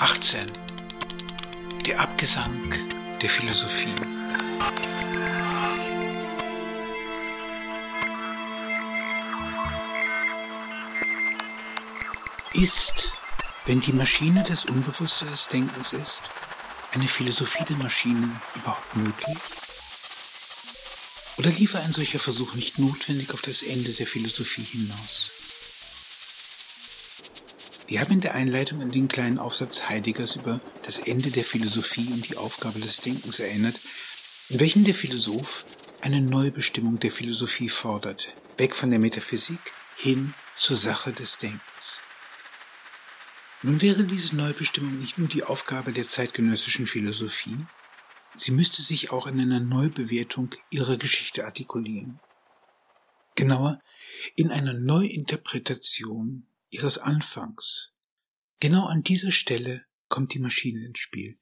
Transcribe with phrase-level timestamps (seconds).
[0.00, 0.50] 18.
[1.84, 2.72] Der Abgesang
[3.20, 3.92] der Philosophie.
[12.54, 13.12] Ist,
[13.66, 16.30] wenn die Maschine das Unbewusste des Denkens ist,
[16.92, 19.36] eine Philosophie der Maschine überhaupt möglich?
[21.36, 25.39] Oder liefe ein solcher Versuch nicht notwendig auf das Ende der Philosophie hinaus?
[27.90, 32.06] Wir haben in der Einleitung an den kleinen Aufsatz Heideggers über das Ende der Philosophie
[32.12, 33.80] und die Aufgabe des Denkens erinnert,
[34.48, 35.64] in welchem der Philosoph
[36.00, 39.58] eine Neubestimmung der Philosophie fordert, weg von der Metaphysik
[39.96, 42.00] hin zur Sache des Denkens.
[43.64, 47.58] Nun wäre diese Neubestimmung nicht nur die Aufgabe der zeitgenössischen Philosophie,
[48.36, 52.20] Sie müsste sich auch in einer Neubewertung ihrer Geschichte artikulieren.
[53.34, 53.80] Genauer,
[54.36, 57.92] in einer Neuinterpretation ihres Anfangs.
[58.60, 61.38] Genau an dieser Stelle kommt die Maschine ins Spiel.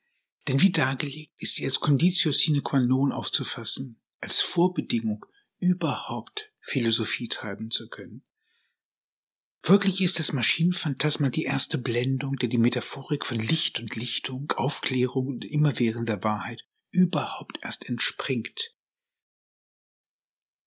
[0.47, 5.27] Denn wie dargelegt ist sie als Conditio sine qua non aufzufassen, als Vorbedingung,
[5.59, 8.25] überhaupt Philosophie treiben zu können.
[9.61, 15.27] Folglich ist das Maschinenphantasma die erste Blendung, der die Metaphorik von Licht und Lichtung, Aufklärung
[15.27, 18.75] und immerwährender Wahrheit überhaupt erst entspringt.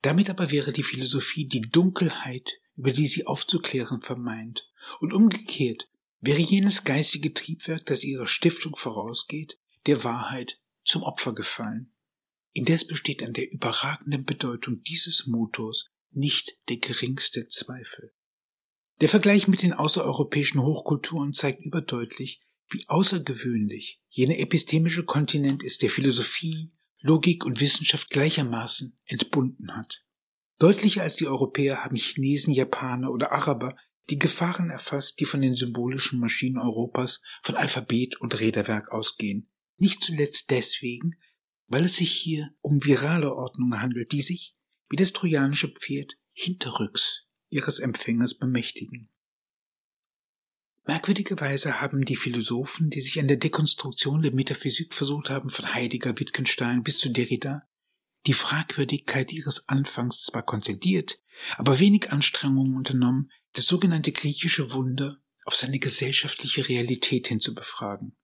[0.01, 4.67] Damit aber wäre die Philosophie die Dunkelheit, über die sie aufzuklären vermeint,
[5.01, 5.87] und umgekehrt
[6.19, 11.93] wäre jenes geistige Triebwerk, das ihrer Stiftung vorausgeht, der Wahrheit zum Opfer gefallen.
[12.53, 18.15] Indes besteht an der überragenden Bedeutung dieses Motors nicht der geringste Zweifel.
[18.99, 25.91] Der Vergleich mit den außereuropäischen Hochkulturen zeigt überdeutlich, wie außergewöhnlich jener epistemische Kontinent ist, der
[25.91, 30.03] Philosophie, Logik und Wissenschaft gleichermaßen entbunden hat.
[30.61, 33.75] Deutlicher als die Europäer haben Chinesen, Japaner oder Araber
[34.11, 39.49] die Gefahren erfasst, die von den symbolischen Maschinen Europas von Alphabet und Räderwerk ausgehen.
[39.79, 41.15] Nicht zuletzt deswegen,
[41.65, 44.55] weil es sich hier um virale Ordnungen handelt, die sich,
[44.87, 49.09] wie das trojanische Pferd, hinterrücks ihres Empfängers bemächtigen.
[50.85, 56.19] Merkwürdigerweise haben die Philosophen, die sich an der Dekonstruktion der Metaphysik versucht haben, von Heidegger,
[56.19, 57.67] Wittgenstein bis zu Derrida,
[58.27, 61.19] die Fragwürdigkeit ihres Anfangs zwar konzediert,
[61.57, 68.15] aber wenig Anstrengungen unternommen, das sogenannte griechische Wunder auf seine gesellschaftliche Realität hin zu befragen.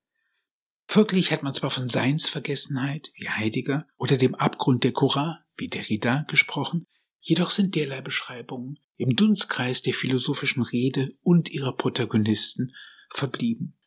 [0.87, 6.25] Folglich hat man zwar von Seinsvergessenheit, wie Heidegger, oder dem Abgrund der Cora, wie Derrida,
[6.29, 6.85] gesprochen,
[7.19, 12.73] jedoch sind derlei Beschreibungen im Dunstkreis der philosophischen Rede und ihrer Protagonisten
[13.09, 13.77] verblieben.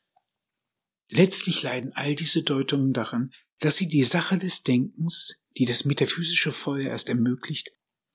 [1.08, 6.52] Letztlich leiden all diese Deutungen daran, dass sie die Sache des Denkens, die das metaphysische
[6.52, 7.70] Feuer erst ermöglicht,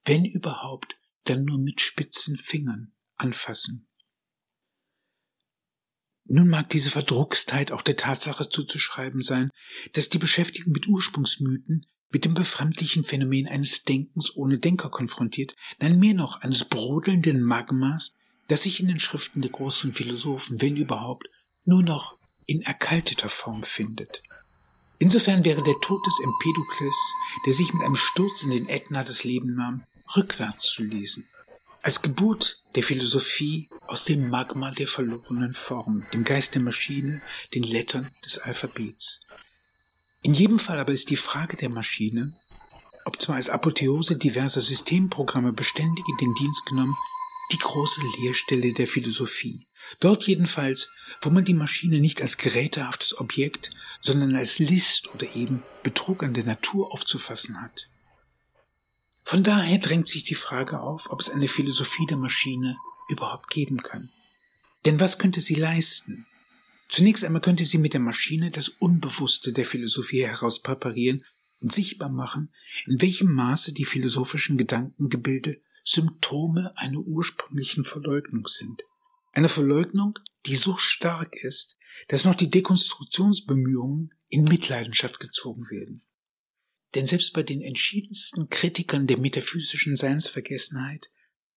[0.05, 3.87] wenn überhaupt, dann nur mit spitzen Fingern anfassen.
[6.25, 9.51] Nun mag diese Verdruckstheit auch der Tatsache zuzuschreiben sein,
[9.93, 11.85] dass die Beschäftigung mit Ursprungsmythen
[12.15, 18.15] mit dem befremdlichen Phänomen eines Denkens ohne Denker konfrontiert, nein mehr noch eines brodelnden Magmas,
[18.47, 21.27] das sich in den Schriften der großen Philosophen, wenn überhaupt,
[21.65, 24.23] nur noch in erkalteter Form findet.
[24.99, 26.95] Insofern wäre der Tod des Empedokles,
[27.45, 29.83] der sich mit einem Sturz in den Ätna das Leben nahm,
[30.15, 31.27] rückwärts zu lesen.
[31.81, 37.21] Als Geburt der Philosophie aus dem Magma der verlorenen Form, dem Geist der Maschine,
[37.53, 39.21] den Lettern des Alphabets.
[40.23, 42.33] In jedem Fall aber ist die Frage der Maschine,
[43.05, 46.97] ob zwar als Apotheose diverser Systemprogramme beständig in den Dienst genommen,
[47.51, 49.67] die große Leerstelle der Philosophie.
[49.99, 50.89] Dort jedenfalls,
[51.21, 56.33] wo man die Maschine nicht als gerätehaftes Objekt, sondern als List oder eben Betrug an
[56.33, 57.89] der Natur aufzufassen hat.
[59.23, 62.77] Von daher drängt sich die Frage auf, ob es eine Philosophie der Maschine
[63.09, 64.09] überhaupt geben kann.
[64.85, 66.25] Denn was könnte sie leisten?
[66.89, 71.25] Zunächst einmal könnte sie mit der Maschine das Unbewusste der Philosophie herauspräparieren
[71.61, 72.53] und sichtbar machen,
[72.85, 78.81] in welchem Maße die philosophischen Gedankengebilde Symptome einer ursprünglichen Verleugnung sind.
[79.31, 86.01] Eine Verleugnung, die so stark ist, dass noch die Dekonstruktionsbemühungen in Mitleidenschaft gezogen werden.
[86.95, 91.11] Denn selbst bei den entschiedensten Kritikern der metaphysischen Seinsvergessenheit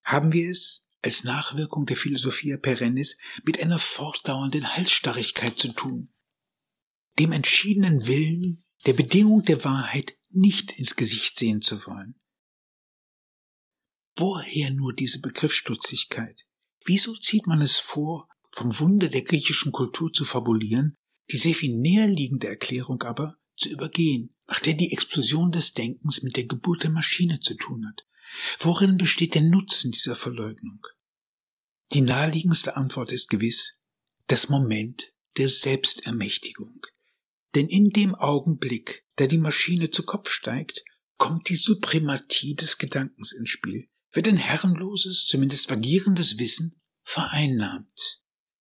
[0.04, 6.12] haben wir es als Nachwirkung der Philosophia perennis mit einer fortdauernden Halsstarrigkeit zu tun.
[7.18, 12.20] Dem entschiedenen Willen, der Bedingung der Wahrheit nicht ins Gesicht sehen zu wollen.
[14.20, 16.44] Woher nur diese Begriffsstutzigkeit?
[16.84, 20.96] Wieso zieht man es vor, vom Wunder der griechischen Kultur zu fabulieren,
[21.30, 26.22] die sehr viel näher liegende Erklärung aber zu übergehen, nach der die Explosion des Denkens
[26.22, 28.06] mit der Geburt der Maschine zu tun hat?
[28.58, 30.84] Worin besteht der Nutzen dieser Verleugnung?
[31.92, 33.74] Die naheliegendste Antwort ist gewiss
[34.26, 36.80] das Moment der Selbstermächtigung.
[37.54, 40.84] Denn in dem Augenblick, da die Maschine zu Kopf steigt,
[41.16, 48.20] kommt die Suprematie des Gedankens ins Spiel, wird ein herrenloses, zumindest vagierendes Wissen vereinnahmt.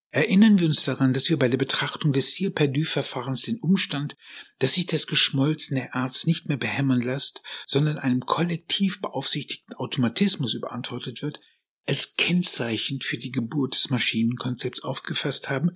[0.10, 4.16] Erinnern wir uns daran, dass wir bei der Betrachtung des Sir Perdue-Verfahrens den Umstand,
[4.60, 11.22] dass sich das geschmolzene Erz nicht mehr behämmern lässt, sondern einem kollektiv beaufsichtigten Automatismus überantwortet
[11.22, 11.42] wird,
[11.86, 15.72] als Kennzeichen für die Geburt des Maschinenkonzepts aufgefasst haben,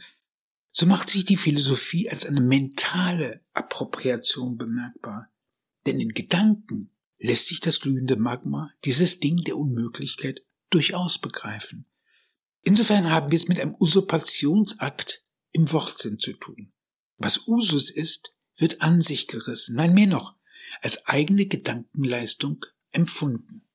[0.74, 5.30] so macht sich die Philosophie als eine mentale Appropriation bemerkbar.
[5.86, 6.92] Denn in Gedanken
[7.22, 11.86] lässt sich das glühende Magma, dieses Ding der Unmöglichkeit, durchaus begreifen.
[12.64, 16.74] Insofern haben wir es mit einem Usurpationsakt im Wortsinn zu tun.
[17.18, 20.36] Was Usus ist, wird an sich gerissen, nein mehr noch,
[20.82, 23.68] als eigene Gedankenleistung empfunden.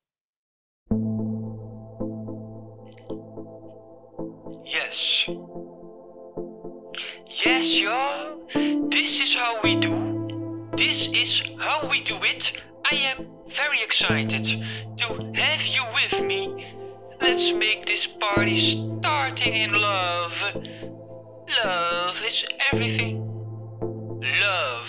[4.65, 5.27] Yes.
[7.45, 8.89] Yes, y'all.
[8.89, 10.75] This is how we do.
[10.75, 12.66] This is how we do it.
[12.89, 13.25] I am
[13.55, 15.05] very excited to
[15.35, 16.67] have you with me
[17.19, 20.31] Let's make this party starting in love.
[21.63, 23.17] Love is everything.
[24.21, 24.87] Love.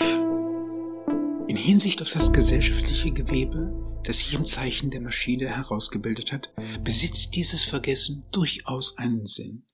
[1.47, 6.53] In Hinsicht auf das gesellschaftliche Gewebe, das sich im Zeichen der Maschine herausgebildet hat,
[6.83, 9.65] besitzt dieses Vergessen durchaus einen Sinn.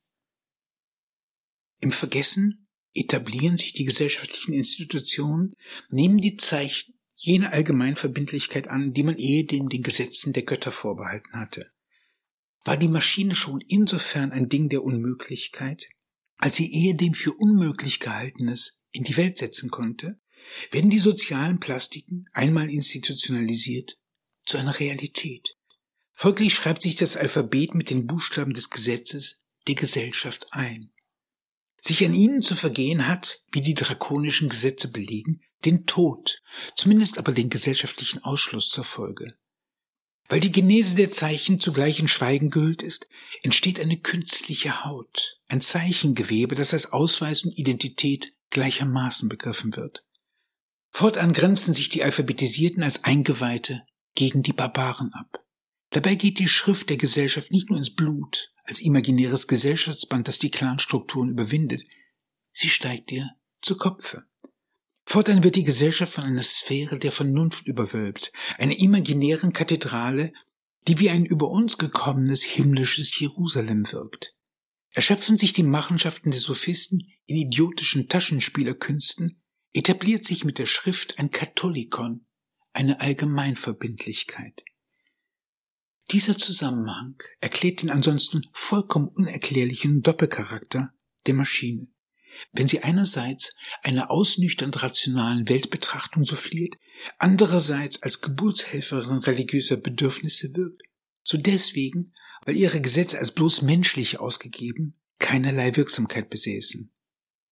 [1.81, 5.57] Im Vergessen etablieren sich die gesellschaftlichen Institutionen,
[5.89, 11.71] nehmen die Zeichen jener Allgemeinverbindlichkeit an, die man ehedem den Gesetzen der Götter vorbehalten hatte
[12.65, 15.87] war die Maschine schon insofern ein Ding der Unmöglichkeit,
[16.37, 20.19] als sie ehedem für unmöglich gehaltenes in die Welt setzen konnte,
[20.71, 23.97] werden die sozialen Plastiken, einmal institutionalisiert,
[24.45, 25.55] zu einer Realität.
[26.13, 30.91] Folglich schreibt sich das Alphabet mit den Buchstaben des Gesetzes der Gesellschaft ein.
[31.81, 36.41] Sich an ihnen zu vergehen hat, wie die drakonischen Gesetze belegen, den Tod,
[36.75, 39.35] zumindest aber den gesellschaftlichen Ausschluss zur Folge.
[40.27, 43.07] Weil die Genese der Zeichen zugleich in Schweigen gehüllt ist,
[43.43, 50.03] entsteht eine künstliche Haut, ein Zeichengewebe, das als Ausweis und Identität gleichermaßen begriffen wird.
[50.89, 53.83] Fortan grenzen sich die Alphabetisierten als Eingeweihte
[54.15, 55.43] gegen die Barbaren ab.
[55.91, 60.49] Dabei geht die Schrift der Gesellschaft nicht nur ins Blut, als imaginäres Gesellschaftsband, das die
[60.49, 61.83] Clanstrukturen überwindet,
[62.51, 63.29] sie steigt ihr
[63.61, 64.23] zu Kopfe.
[65.05, 70.33] Fortan wird die Gesellschaft von einer Sphäre der Vernunft überwölbt, einer imaginären Kathedrale,
[70.87, 74.35] die wie ein über uns gekommenes himmlisches Jerusalem wirkt.
[74.91, 79.41] Erschöpfen sich die Machenschaften der Sophisten in idiotischen Taschenspielerkünsten,
[79.73, 82.25] etabliert sich mit der Schrift ein Katholikon,
[82.73, 84.63] eine Allgemeinverbindlichkeit.
[86.11, 90.93] Dieser Zusammenhang erklärt den ansonsten vollkommen unerklärlichen Doppelcharakter
[91.25, 91.87] der Maschine.
[92.51, 96.75] Wenn sie einerseits einer ausnüchternd rationalen Weltbetrachtung souffliert,
[97.17, 100.83] andererseits als Geburtshelferin religiöser Bedürfnisse wirkt,
[101.23, 102.13] so deswegen,
[102.45, 106.91] weil ihre Gesetze als bloß menschlich ausgegeben keinerlei Wirksamkeit besäßen.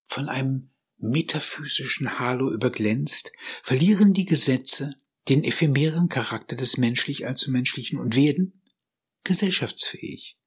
[0.04, 3.32] Von einem metaphysischen Halo überglänzt,
[3.62, 4.94] verlieren die Gesetze
[5.28, 8.62] den ephemeren Charakter des menschlich allzu menschlichen und werden
[9.24, 10.38] gesellschaftsfähig.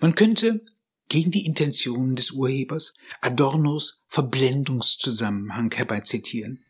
[0.00, 0.64] Man könnte
[1.08, 6.64] gegen die Intentionen des Urhebers Adornos Verblendungszusammenhang herbeizitieren.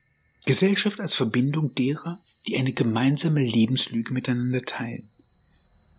[0.45, 5.09] Gesellschaft als Verbindung derer, die eine gemeinsame Lebenslüge miteinander teilen.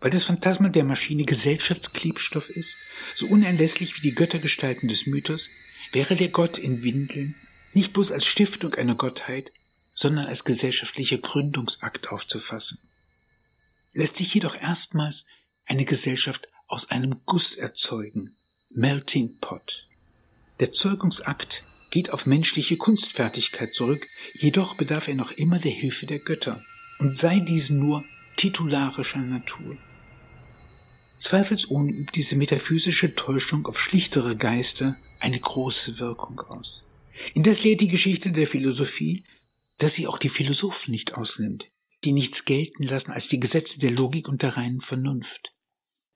[0.00, 2.76] Weil das Phantasma der Maschine Gesellschaftsklebstoff ist,
[3.14, 5.50] so unerlässlich wie die Göttergestalten des Mythos,
[5.92, 7.34] wäre der Gott in Windeln
[7.74, 9.50] nicht bloß als Stiftung einer Gottheit,
[9.94, 12.78] sondern als gesellschaftlicher Gründungsakt aufzufassen.
[13.92, 15.24] Lässt sich jedoch erstmals
[15.66, 18.36] eine Gesellschaft aus einem Guss erzeugen,
[18.70, 19.86] Melting Pot.
[20.60, 26.18] Der Zeugungsakt geht auf menschliche Kunstfertigkeit zurück, jedoch bedarf er noch immer der Hilfe der
[26.18, 26.62] Götter
[26.98, 28.04] und sei dies nur
[28.36, 29.78] titularischer Natur.
[31.18, 36.86] Zweifelsohne übt diese metaphysische Täuschung auf schlichtere Geister eine große Wirkung aus.
[37.34, 39.24] Indes lehrt die Geschichte der Philosophie,
[39.78, 41.70] dass sie auch die Philosophen nicht ausnimmt,
[42.04, 45.52] die nichts gelten lassen als die Gesetze der Logik und der reinen Vernunft.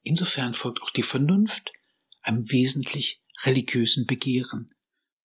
[0.03, 1.73] Insofern folgt auch die Vernunft
[2.23, 4.71] einem wesentlich religiösen Begehren.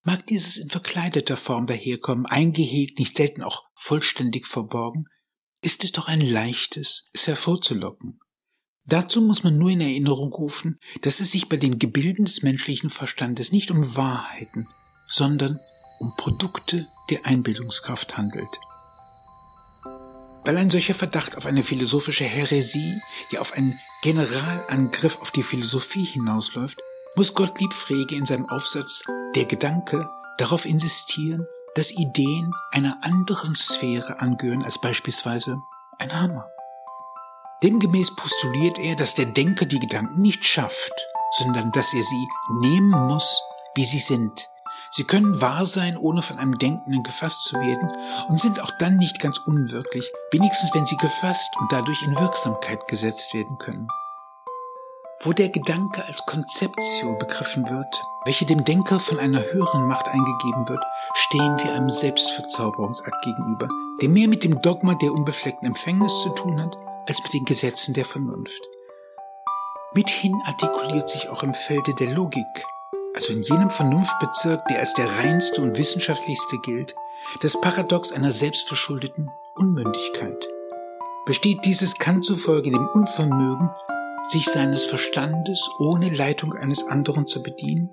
[0.04, 5.06] Mag dieses in verkleideter Form daherkommen, eingehegt, nicht selten auch vollständig verborgen,
[5.62, 8.20] ist es doch ein leichtes, es hervorzulocken.
[8.86, 12.90] Dazu muss man nur in Erinnerung rufen, dass es sich bei den Gebilden des menschlichen
[12.90, 14.66] Verstandes nicht um Wahrheiten,
[15.10, 15.60] sondern
[16.00, 18.48] um Produkte der Einbildungskraft handelt.
[20.46, 26.06] Weil ein solcher Verdacht auf eine philosophische Häresie, ja auf einen Generalangriff auf die Philosophie
[26.06, 26.80] hinausläuft,
[27.16, 29.04] muss Gottlieb Frege in seinem Aufsatz
[29.36, 35.58] Der Gedanke darauf insistieren, dass Ideen einer anderen Sphäre angehören als beispielsweise
[35.98, 36.48] ein Hammer.
[37.64, 40.94] Demgemäß postuliert er, dass der Denker die Gedanken nicht schafft,
[41.40, 42.28] sondern dass er sie
[42.62, 43.42] nehmen muss,
[43.76, 44.48] wie sie sind.
[44.92, 47.92] Sie können wahr sein, ohne von einem Denkenden gefasst zu werden
[48.30, 52.88] und sind auch dann nicht ganz unwirklich, wenigstens wenn sie gefasst und dadurch in Wirksamkeit
[52.88, 53.88] gesetzt werden können.
[55.22, 60.70] Wo der Gedanke als Konzeption begriffen wird, welche dem Denker von einer höheren Macht eingegeben
[60.70, 60.84] wird,
[61.16, 63.68] stehen wir einem Selbstverzauberungsakt gegenüber,
[64.02, 66.76] der mehr mit dem Dogma der unbefleckten Empfängnis zu tun hat,
[67.08, 68.62] als mit den Gesetzen der Vernunft.
[69.94, 72.46] Mithin artikuliert sich auch im Felde der Logik,
[73.18, 76.94] also in jenem Vernunftbezirk, der als der reinste und wissenschaftlichste gilt,
[77.42, 80.48] das Paradox einer selbstverschuldeten Unmündigkeit.
[81.26, 83.72] Besteht dieses Kant zufolge dem Unvermögen,
[84.28, 87.92] sich seines Verstandes ohne Leitung eines anderen zu bedienen,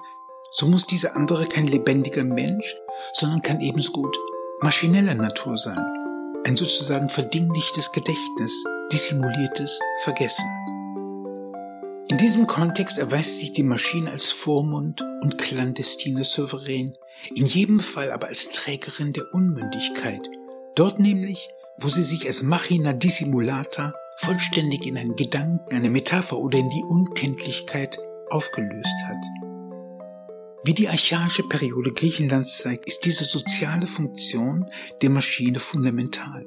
[0.51, 2.77] so muss dieser andere kein lebendiger Mensch,
[3.15, 4.17] sondern kann ebenso gut
[4.61, 5.81] maschineller Natur sein,
[6.45, 8.53] ein sozusagen verdinglichtes Gedächtnis,
[8.93, 10.64] dissimuliertes Vergessen.
[12.09, 16.93] In diesem Kontext erweist sich die Maschine als Vormund und clandestine Souverän,
[17.35, 20.29] in jedem Fall aber als Trägerin der Unmündigkeit,
[20.75, 26.59] dort nämlich, wo sie sich als Machina dissimulata vollständig in einen Gedanken, eine Metapher oder
[26.59, 27.97] in die Unkenntlichkeit
[28.29, 29.25] aufgelöst hat.
[30.63, 34.67] Wie die archaische Periode Griechenlands zeigt, ist diese soziale Funktion
[35.01, 36.47] der Maschine fundamental.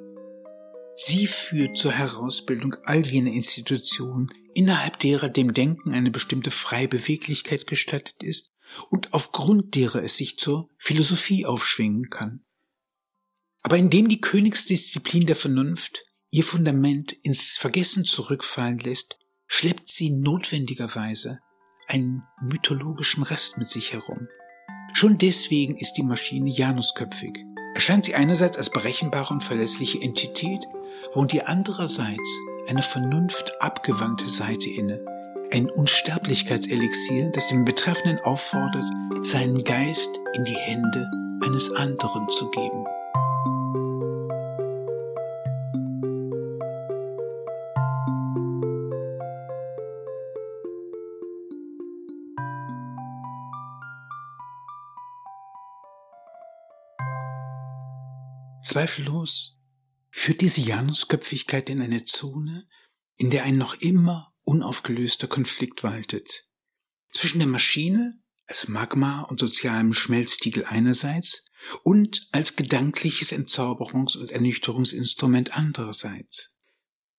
[0.96, 7.68] Sie führt zur Herausbildung all jener Institutionen, innerhalb derer dem Denken eine bestimmte freie Beweglichkeit
[7.68, 8.52] gestattet ist
[8.90, 12.44] und aufgrund derer es sich zur Philosophie aufschwingen kann.
[13.62, 21.40] Aber indem die Königsdisziplin der Vernunft ihr Fundament ins Vergessen zurückfallen lässt, schleppt sie notwendigerweise
[21.88, 24.28] einen mythologischen Rest mit sich herum.
[24.94, 27.46] Schon deswegen ist die Maschine janusköpfig.
[27.76, 30.66] Erscheint sie einerseits als berechenbare und verlässliche Entität,
[31.14, 35.00] wohnt ihr andererseits eine vernunftabgewandte Seite inne,
[35.52, 38.88] ein Unsterblichkeitselixier, das den Betreffenden auffordert,
[39.24, 41.10] seinen Geist in die Hände
[41.46, 42.84] eines anderen zu geben.
[58.62, 59.57] Zweifellos
[60.18, 62.68] führt diese Janusköpfigkeit in eine Zone,
[63.18, 66.48] in der ein noch immer unaufgelöster Konflikt waltet.
[67.10, 71.44] Zwischen der Maschine als Magma und sozialem Schmelztiegel einerseits
[71.84, 76.56] und als gedankliches Entzauberungs- und Ernüchterungsinstrument andererseits.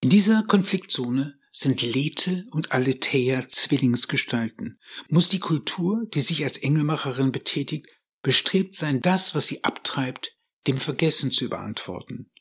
[0.01, 4.81] In dieser Konfliktzone sind Lethe und Aletheia Zwillingsgestalten.
[5.09, 7.87] Muss die Kultur, die sich als Engelmacherin betätigt,
[8.23, 10.37] bestrebt sein, das, was sie abtreibt,
[10.67, 12.33] dem Vergessen zu überantworten.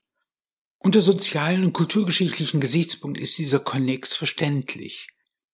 [0.80, 5.08] Unter sozialen und kulturgeschichtlichen Gesichtspunkt ist dieser Konnex verständlich.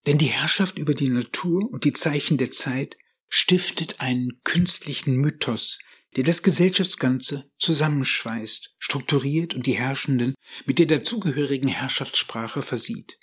[0.05, 2.97] Denn die Herrschaft über die Natur und die Zeichen der Zeit
[3.29, 5.79] stiftet einen künstlichen Mythos,
[6.15, 13.17] der das Gesellschaftsganze zusammenschweißt, strukturiert und die Herrschenden mit der dazugehörigen Herrschaftssprache versieht.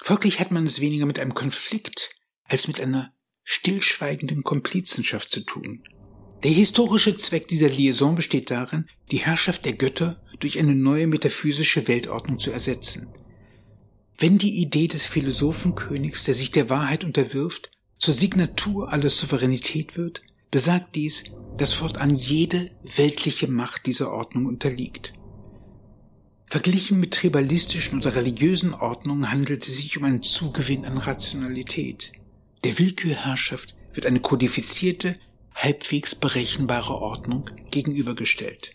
[0.00, 2.10] Folglich hat man es weniger mit einem Konflikt
[2.44, 3.12] als mit einer
[3.44, 5.84] stillschweigenden Komplizenschaft zu tun.
[6.42, 11.86] Der historische Zweck dieser Liaison besteht darin, die Herrschaft der Götter durch eine neue metaphysische
[11.86, 13.08] Weltordnung zu ersetzen.
[14.18, 20.22] Wenn die Idee des Philosophenkönigs, der sich der Wahrheit unterwirft, zur Signatur aller Souveränität wird,
[20.50, 21.24] besagt dies,
[21.56, 25.14] dass fortan jede weltliche Macht dieser Ordnung unterliegt.
[26.46, 32.12] Verglichen mit tribalistischen oder religiösen Ordnungen handelt es sich um einen Zugewinn an Rationalität.
[32.64, 35.16] Der Willkürherrschaft wird eine kodifizierte,
[35.54, 38.74] halbwegs berechenbare Ordnung gegenübergestellt.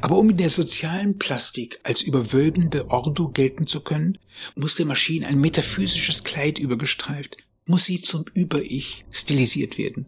[0.00, 4.18] Aber um in der sozialen Plastik als überwölbende Ordo gelten zu können,
[4.54, 10.06] muss der Maschine ein metaphysisches Kleid übergestreift, muss sie zum Über-Ich stilisiert werden.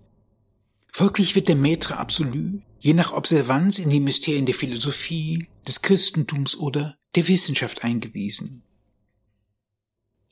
[0.89, 6.57] Folglich wird der Maître absolu je nach Observanz in die Mysterien der Philosophie, des Christentums
[6.57, 8.65] oder der Wissenschaft eingewiesen.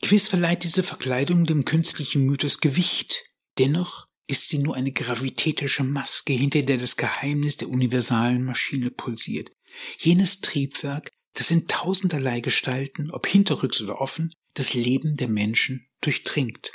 [0.03, 3.25] Gewiss verleiht diese Verkleidung dem künstlichen Mythos Gewicht,
[3.59, 9.51] dennoch ist sie nur eine gravitätische Maske, hinter der das Geheimnis der universalen Maschine pulsiert.
[9.99, 16.73] Jenes Triebwerk, das in tausenderlei Gestalten, ob hinterrücks oder offen, das Leben der Menschen durchdringt.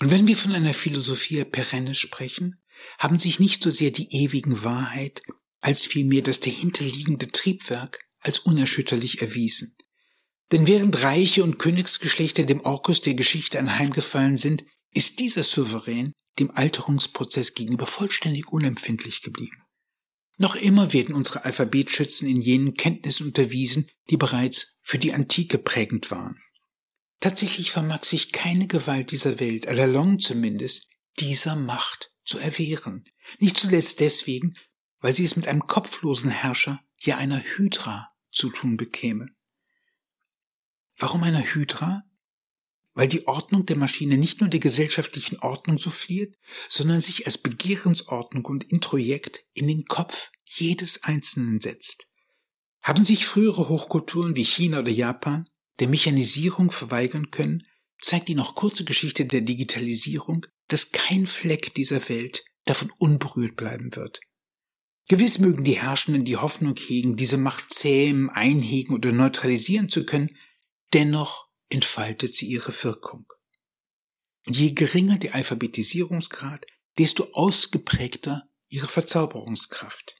[0.00, 2.60] Und wenn wir von einer Philosophia perenne sprechen,
[2.98, 5.22] haben sich nicht so sehr die ewigen Wahrheit,
[5.60, 9.76] als vielmehr das dahinterliegende Triebwerk als unerschütterlich erwiesen.
[10.50, 16.50] Denn während Reiche und Königsgeschlechter dem Orkus der Geschichte anheimgefallen sind, ist dieser Souverän dem
[16.50, 19.62] Alterungsprozess gegenüber vollständig unempfindlich geblieben.
[20.36, 26.10] Noch immer werden unsere Alphabetschützen in jenen Kenntnissen unterwiesen, die bereits für die Antike prägend
[26.10, 26.38] waren.
[27.20, 30.88] Tatsächlich vermag sich keine Gewalt dieser Welt, à la longue zumindest,
[31.20, 33.04] dieser Macht zu erwehren.
[33.38, 34.56] Nicht zuletzt deswegen,
[34.98, 39.28] weil sie es mit einem kopflosen Herrscher, ja einer Hydra, zu tun bekäme.
[40.98, 42.02] Warum einer Hydra?
[42.94, 46.36] Weil die Ordnung der Maschine nicht nur der gesellschaftlichen Ordnung souffliert,
[46.68, 52.08] sondern sich als Begehrensordnung und Introjekt in den Kopf jedes Einzelnen setzt.
[52.82, 55.48] Haben sich frühere Hochkulturen wie China oder Japan
[55.80, 57.66] der Mechanisierung verweigern können,
[57.98, 63.96] zeigt die noch kurze Geschichte der Digitalisierung, dass kein Fleck dieser Welt davon unberührt bleiben
[63.96, 64.20] wird.
[65.08, 70.36] Gewiss mögen die Herrschenden die Hoffnung hegen, diese Macht zähmen, einhegen oder neutralisieren zu können,
[70.94, 73.26] dennoch entfaltet sie ihre Wirkung.
[74.46, 76.66] Je geringer der Alphabetisierungsgrad,
[76.98, 80.16] desto ausgeprägter ihre Verzauberungskraft.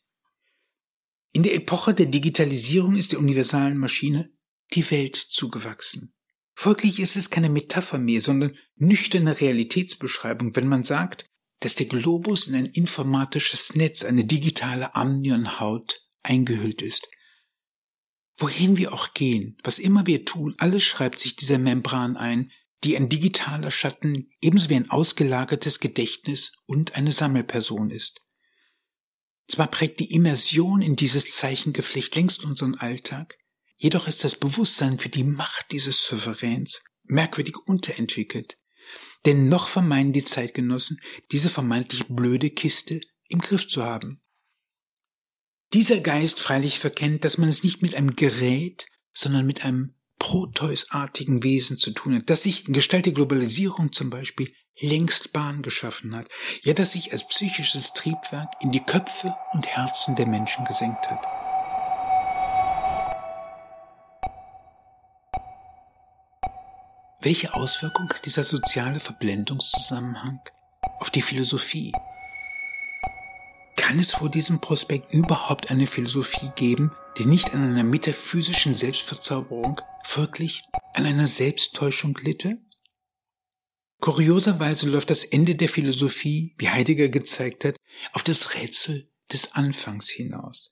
[1.32, 4.32] In der Epoche der Digitalisierung ist der universalen Maschine
[4.72, 6.14] die Welt zugewachsen.
[6.54, 11.26] Folglich ist es keine Metapher mehr, sondern nüchterne Realitätsbeschreibung, wenn man sagt,
[11.60, 17.08] dass der Globus in ein informatisches Netz, eine digitale Amnionhaut eingehüllt ist.
[18.36, 22.50] Wohin wir auch gehen, was immer wir tun, alles schreibt sich dieser Membran ein,
[22.82, 28.20] die ein digitaler Schatten ebenso wie ein ausgelagertes Gedächtnis und eine Sammelperson ist.
[29.48, 33.38] Zwar prägt die Immersion in dieses Zeichengeflecht längst unseren Alltag,
[33.76, 38.58] jedoch ist das Bewusstsein für die Macht dieses Souveräns merkwürdig unterentwickelt.
[39.24, 41.00] Denn noch vermeinen die Zeitgenossen,
[41.32, 44.23] diese vermeintlich blöde Kiste im Griff zu haben.
[45.72, 51.42] Dieser Geist freilich verkennt, dass man es nicht mit einem Gerät, sondern mit einem Proteusartigen
[51.42, 56.16] Wesen zu tun hat, das sich in Gestalt der Globalisierung zum Beispiel längst Bahn geschaffen
[56.16, 56.28] hat,
[56.62, 61.24] ja das sich als psychisches Triebwerk in die Köpfe und Herzen der Menschen gesenkt hat.
[67.20, 70.40] Welche Auswirkung hat dieser soziale Verblendungszusammenhang
[70.98, 71.92] auf die Philosophie?
[73.76, 79.80] Kann es vor diesem Prospekt überhaupt eine Philosophie geben, die nicht an einer metaphysischen Selbstverzauberung,
[80.04, 80.62] folglich
[80.94, 82.58] an einer Selbsttäuschung litte?
[84.00, 87.76] Kurioserweise läuft das Ende der Philosophie, wie Heidegger gezeigt hat,
[88.12, 90.70] auf das Rätsel des Anfangs hinaus.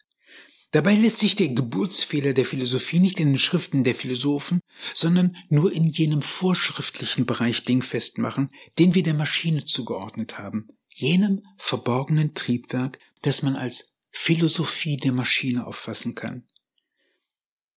[0.72, 4.60] Dabei lässt sich der Geburtsfehler der Philosophie nicht in den Schriften der Philosophen,
[4.94, 11.42] sondern nur in jenem vorschriftlichen Bereich dingfest machen, den wir der Maschine zugeordnet haben, jenem
[11.56, 16.44] verborgenen Triebwerk, das man als Philosophie der Maschine auffassen kann.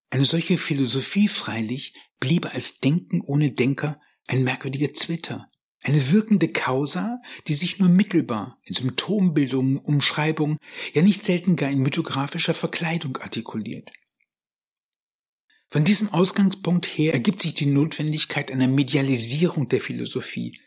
[0.09, 5.49] Eine solche Philosophie freilich bliebe als Denken ohne Denker ein merkwürdiger Zwitter,
[5.81, 10.57] eine wirkende Causa, die sich nur mittelbar in Symptombildungen, Umschreibungen,
[10.93, 13.91] ja nicht selten gar in mythografischer Verkleidung artikuliert.
[15.69, 20.59] Von diesem Ausgangspunkt her ergibt sich die Notwendigkeit einer Medialisierung der Philosophie,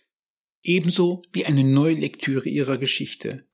[0.63, 3.47] ebenso wie eine Neulektüre ihrer Geschichte.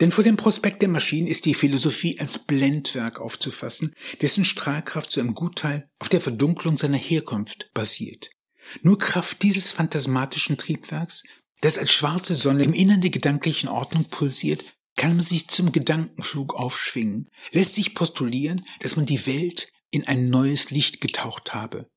[0.00, 5.20] Denn vor dem Prospekt der Maschinen ist die Philosophie als Blendwerk aufzufassen, dessen Strahlkraft zu
[5.20, 8.30] einem Gutteil auf der Verdunklung seiner Herkunft basiert.
[8.82, 11.22] Nur Kraft dieses phantasmatischen Triebwerks,
[11.60, 14.64] das als schwarze Sonne im Innern der gedanklichen Ordnung pulsiert,
[14.96, 20.30] kann man sich zum Gedankenflug aufschwingen, lässt sich postulieren, dass man die Welt in ein
[20.30, 21.88] neues Licht getaucht habe.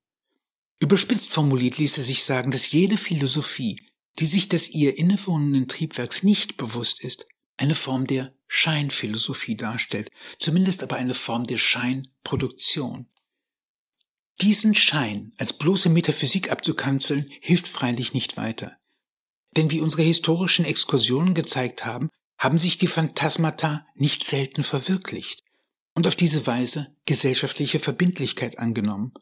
[0.79, 3.79] Überspitzt formuliert ließe sich sagen, dass jede Philosophie,
[4.19, 7.25] die sich des ihr innewohnenden Triebwerks nicht bewusst ist,
[7.57, 13.07] eine Form der Scheinphilosophie darstellt, zumindest aber eine Form der Scheinproduktion.
[14.41, 18.77] Diesen Schein als bloße Metaphysik abzukanzeln, hilft freilich nicht weiter.
[19.55, 25.43] Denn wie unsere historischen Exkursionen gezeigt haben, haben sich die Phantasmata nicht selten verwirklicht
[25.93, 29.13] und auf diese Weise gesellschaftliche Verbindlichkeit angenommen,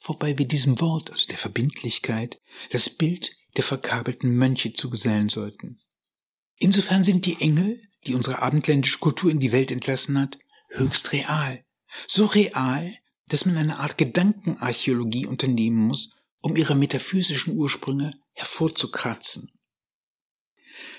[0.00, 5.80] wobei wir diesem Wort, also der Verbindlichkeit, das Bild der verkabelten Mönche zugesellen sollten.
[6.58, 10.38] Insofern sind die Engel, die unsere abendländische Kultur in die Welt entlassen hat,
[10.70, 11.64] höchst real.
[12.06, 12.94] So real,
[13.26, 19.50] dass man eine Art Gedankenarchäologie unternehmen muss, um ihre metaphysischen Ursprünge hervorzukratzen.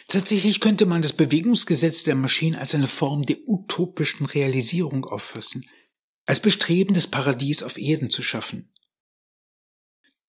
[0.07, 5.65] Tatsächlich könnte man das Bewegungsgesetz der Maschinen als eine Form der utopischen Realisierung auffassen,
[6.25, 8.73] als Bestreben, das Paradies auf Erden zu schaffen.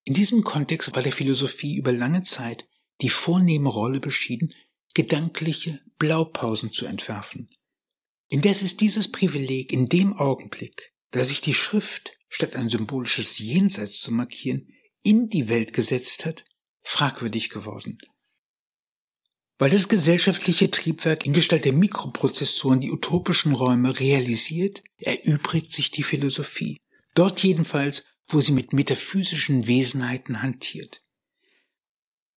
[0.04, 2.68] In diesem Kontext war der Philosophie über lange Zeit
[3.00, 4.54] die vornehme Rolle beschieden,
[4.94, 7.48] gedankliche Blaupausen zu entwerfen.
[8.28, 14.00] Indes ist dieses Privileg in dem Augenblick, da sich die Schrift, statt ein symbolisches Jenseits
[14.00, 14.68] zu markieren,
[15.02, 16.44] in die Welt gesetzt hat,
[16.82, 17.98] fragwürdig geworden.
[19.58, 26.02] Weil das gesellschaftliche Triebwerk in Gestalt der Mikroprozessoren die utopischen Räume realisiert, erübrigt sich die
[26.02, 26.80] Philosophie.
[27.14, 31.02] Dort jedenfalls, wo sie mit metaphysischen Wesenheiten hantiert.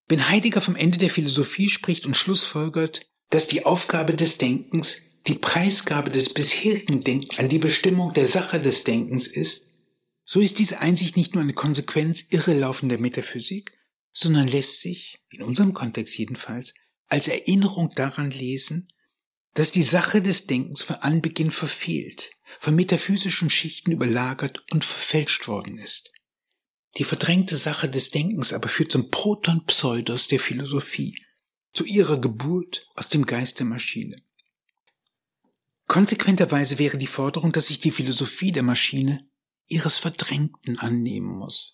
[0.07, 5.35] Wenn Heidegger vom Ende der Philosophie spricht und schlussfolgert, dass die Aufgabe des Denkens die
[5.35, 9.67] Preisgabe des bisherigen Denkens an die Bestimmung der Sache des Denkens ist,
[10.25, 13.71] so ist diese Einsicht nicht nur eine Konsequenz irrelaufender Metaphysik,
[14.11, 16.73] sondern lässt sich, in unserem Kontext jedenfalls,
[17.07, 18.89] als Erinnerung daran lesen,
[19.53, 25.77] dass die Sache des Denkens von Anbeginn verfehlt, von metaphysischen Schichten überlagert und verfälscht worden
[25.77, 26.11] ist.
[26.97, 31.17] Die verdrängte Sache des Denkens aber führt zum Proton-Pseudos der Philosophie,
[31.73, 34.17] zu ihrer Geburt aus dem Geist der Maschine.
[35.87, 39.27] Konsequenterweise wäre die Forderung, dass sich die Philosophie der Maschine
[39.67, 41.73] ihres Verdrängten annehmen muss.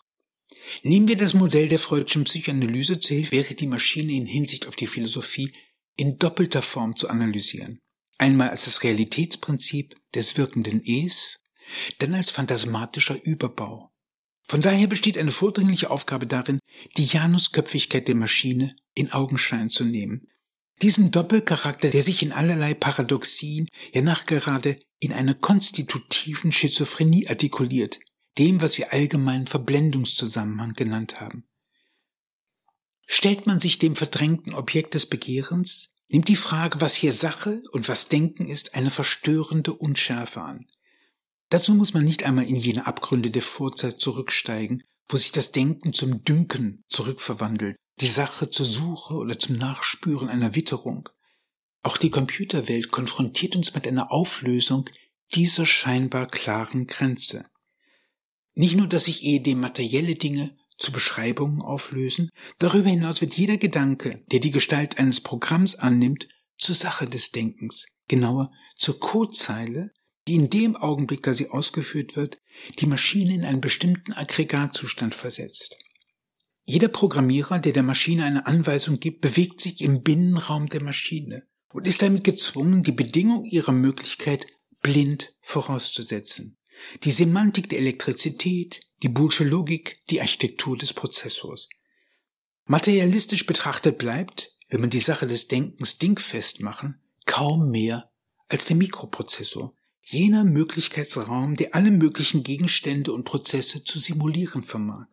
[0.84, 4.76] Nehmen wir das Modell der freudschen Psychoanalyse zu Hilfe, wäre die Maschine in Hinsicht auf
[4.76, 5.54] die Philosophie
[5.96, 7.80] in doppelter Form zu analysieren.
[8.20, 11.40] Einmal als das Realitätsprinzip des wirkenden Es,
[12.00, 13.92] dann als phantasmatischer Überbau.
[14.46, 16.60] Von daher besteht eine vordringliche Aufgabe darin,
[16.98, 20.28] die Janusköpfigkeit der Maschine in Augenschein zu nehmen.
[20.82, 28.00] Diesem Doppelcharakter, der sich in allerlei Paradoxien, ja nachgerade in einer konstitutiven Schizophrenie artikuliert,
[28.38, 31.46] dem, was wir allgemein Verblendungszusammenhang genannt haben.
[33.06, 37.88] Stellt man sich dem verdrängten Objekt des Begehrens, nimmt die Frage, was hier Sache und
[37.88, 40.68] was Denken ist, eine verstörende Unschärfe an.
[41.50, 45.94] Dazu muss man nicht einmal in jene Abgründe der Vorzeit zurücksteigen, wo sich das Denken
[45.94, 51.10] zum Dünken zurückverwandelt, die Sache zur Suche oder zum Nachspüren einer Witterung.
[51.82, 54.90] Auch die Computerwelt konfrontiert uns mit einer Auflösung
[55.34, 57.46] dieser scheinbar klaren Grenze.
[58.54, 64.24] Nicht nur, dass sich ehedem materielle Dinge zu Beschreibungen auflösen, darüber hinaus wird jeder Gedanke,
[64.32, 69.92] der die Gestalt eines Programms annimmt, zur Sache des Denkens, genauer zur Codezeile,
[70.28, 72.38] die in dem Augenblick, da sie ausgeführt wird,
[72.80, 75.78] die Maschine in einen bestimmten Aggregatzustand versetzt.
[76.66, 81.88] Jeder Programmierer, der der Maschine eine Anweisung gibt, bewegt sich im Binnenraum der Maschine und
[81.88, 84.46] ist damit gezwungen, die Bedingung ihrer Möglichkeit
[84.84, 86.59] blind vorauszusetzen.
[87.04, 91.70] Die Semantik der Elektrizität, die Boolsche Logik, die Architektur des Prozessors.
[92.66, 98.12] Materialistisch betrachtet bleibt, wenn man die Sache des Denkens dingfest machen, kaum mehr
[98.48, 105.08] als der Mikroprozessor, jener Möglichkeitsraum, der alle möglichen Gegenstände und Prozesse zu simulieren vermag.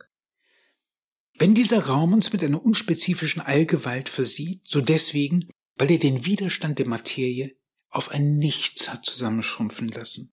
[1.38, 6.79] Wenn dieser Raum uns mit einer unspezifischen Allgewalt versieht, so deswegen, weil er den Widerstand
[6.79, 7.57] der Materie
[7.88, 10.33] auf ein Nichts hat zusammenschrumpfen lassen.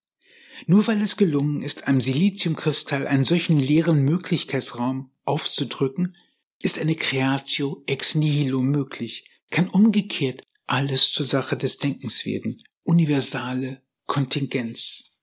[0.66, 6.16] Nur weil es gelungen ist, einem Siliziumkristall einen solchen leeren Möglichkeitsraum aufzudrücken,
[6.62, 13.82] ist eine Creatio ex nihilo möglich, kann umgekehrt alles zur Sache des Denkens werden, universale
[14.06, 15.18] Kontingenz.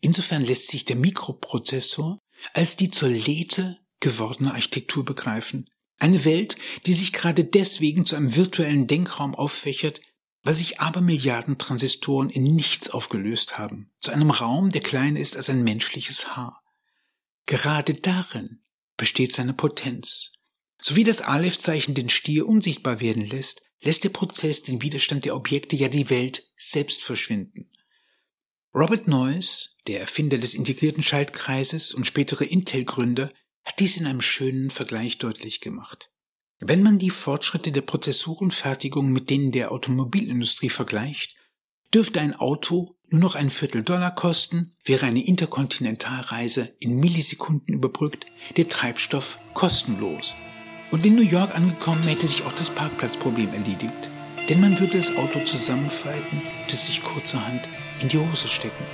[0.00, 2.20] Insofern lässt sich der Mikroprozessor
[2.54, 5.68] als die zur Lethe gewordene Architektur begreifen.
[5.98, 10.00] Eine Welt, die sich gerade deswegen zu einem virtuellen Denkraum auffächert,
[10.48, 15.50] weil sich Abermilliarden Transistoren in nichts aufgelöst haben, zu einem Raum, der kleiner ist als
[15.50, 16.64] ein menschliches Haar.
[17.44, 18.62] Gerade darin
[18.96, 20.32] besteht seine Potenz.
[20.80, 25.36] So wie das Aleph-Zeichen den Stier unsichtbar werden lässt, lässt der Prozess den Widerstand der
[25.36, 27.70] Objekte ja die Welt selbst verschwinden.
[28.74, 33.30] Robert Noyce, der Erfinder des integrierten Schaltkreises und spätere Intel-Gründer,
[33.64, 36.07] hat dies in einem schönen Vergleich deutlich gemacht.
[36.60, 41.36] Wenn man die Fortschritte der Prozessorenfertigung mit denen der Automobilindustrie vergleicht,
[41.94, 48.26] dürfte ein Auto nur noch ein Viertel Dollar kosten, wäre eine Interkontinentalreise in Millisekunden überbrückt,
[48.56, 50.34] der Treibstoff kostenlos.
[50.90, 54.10] Und in New York angekommen hätte sich auch das Parkplatzproblem erledigt.
[54.48, 57.68] Denn man würde das Auto zusammenfalten es sich kurzerhand
[58.00, 58.84] in die Hose stecken.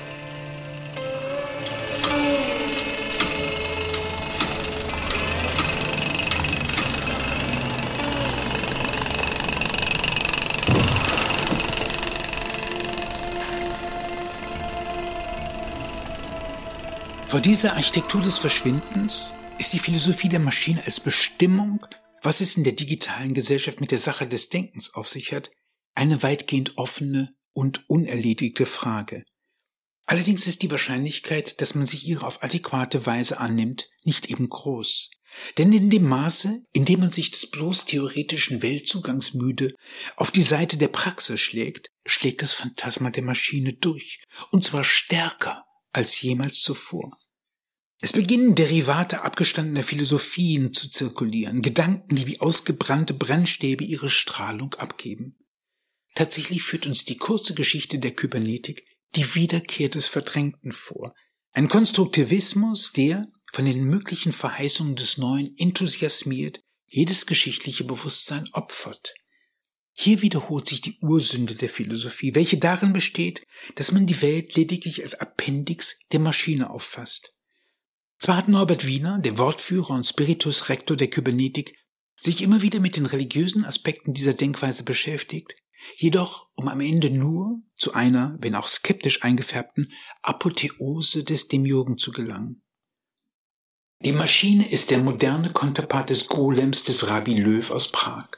[17.34, 21.84] Vor dieser Architektur des Verschwindens ist die Philosophie der Maschine als Bestimmung,
[22.22, 25.50] was es in der digitalen Gesellschaft mit der Sache des Denkens auf sich hat,
[25.96, 29.24] eine weitgehend offene und unerledigte Frage.
[30.06, 35.10] Allerdings ist die Wahrscheinlichkeit, dass man sich ihrer auf adäquate Weise annimmt, nicht eben groß.
[35.58, 39.74] Denn in dem Maße, in dem man sich des bloß theoretischen Weltzugangs müde
[40.14, 45.64] auf die Seite der Praxis schlägt, schlägt das Phantasma der Maschine durch, und zwar stärker
[45.92, 47.16] als jemals zuvor.
[48.04, 55.38] Es beginnen Derivate abgestandener Philosophien zu zirkulieren, Gedanken, die wie ausgebrannte Brennstäbe ihre Strahlung abgeben.
[56.14, 61.14] Tatsächlich führt uns die kurze Geschichte der Kybernetik die Wiederkehr des Verdrängten vor.
[61.52, 69.14] Ein Konstruktivismus, der, von den möglichen Verheißungen des Neuen enthusiasmiert, jedes geschichtliche Bewusstsein opfert.
[69.94, 75.00] Hier wiederholt sich die Ursünde der Philosophie, welche darin besteht, dass man die Welt lediglich
[75.00, 77.33] als Appendix der Maschine auffasst.
[78.18, 81.76] Zwar hat Norbert Wiener, der Wortführer und Spiritus Rector der Kybernetik,
[82.18, 85.54] sich immer wieder mit den religiösen Aspekten dieser Denkweise beschäftigt,
[85.96, 92.12] jedoch um am Ende nur zu einer, wenn auch skeptisch eingefärbten, Apotheose des Demiurgen zu
[92.12, 92.62] gelangen.
[94.00, 98.28] Die Maschine ist der moderne Konterpart des Golems des Rabbi Löw aus Prag.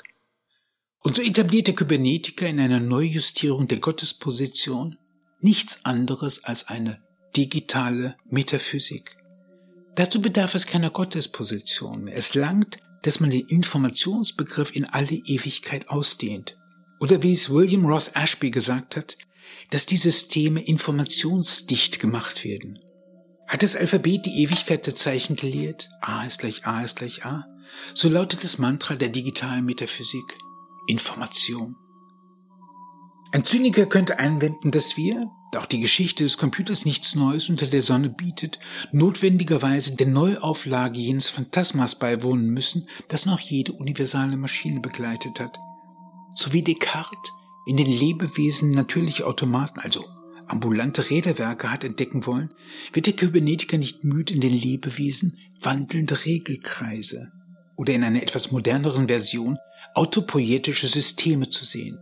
[1.00, 4.98] Und so etabliert der Kybernetiker in einer Neujustierung der Gottesposition
[5.40, 7.02] nichts anderes als eine
[7.36, 9.16] digitale Metaphysik.
[9.96, 12.06] Dazu bedarf es keiner Gottesposition.
[12.06, 16.56] Es langt, dass man den Informationsbegriff in alle Ewigkeit ausdehnt.
[17.00, 19.16] Oder wie es William Ross Ashby gesagt hat,
[19.70, 22.78] dass die Systeme informationsdicht gemacht werden.
[23.46, 25.88] Hat das Alphabet die Ewigkeit der Zeichen gelehrt?
[26.00, 27.46] A ist gleich A ist gleich A.
[27.94, 30.36] So lautet das Mantra der digitalen Metaphysik.
[30.88, 31.74] Information.
[33.32, 37.82] Ein Zyniker könnte einwenden, dass wir, auch die Geschichte des Computers nichts Neues unter der
[37.82, 38.58] Sonne bietet,
[38.92, 45.58] notwendigerweise der Neuauflage jenes Phantasmas beiwohnen müssen, das noch jede universale Maschine begleitet hat.
[46.34, 47.32] So wie Descartes
[47.66, 50.04] in den Lebewesen natürliche Automaten, also
[50.46, 52.52] ambulante Räderwerke hat entdecken wollen,
[52.92, 57.32] wird der Kybernetiker nicht müde in den Lebewesen wandelnde Regelkreise
[57.76, 59.58] oder in einer etwas moderneren Version
[59.94, 61.98] autopoietische Systeme zu sehen.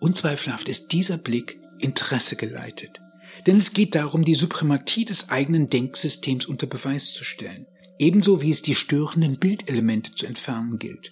[0.00, 3.00] Unzweifelhaft ist dieser Blick Interesse geleitet.
[3.46, 7.66] Denn es geht darum, die Suprematie des eigenen Denksystems unter Beweis zu stellen,
[7.98, 11.10] ebenso wie es die störenden Bildelemente zu entfernen gilt.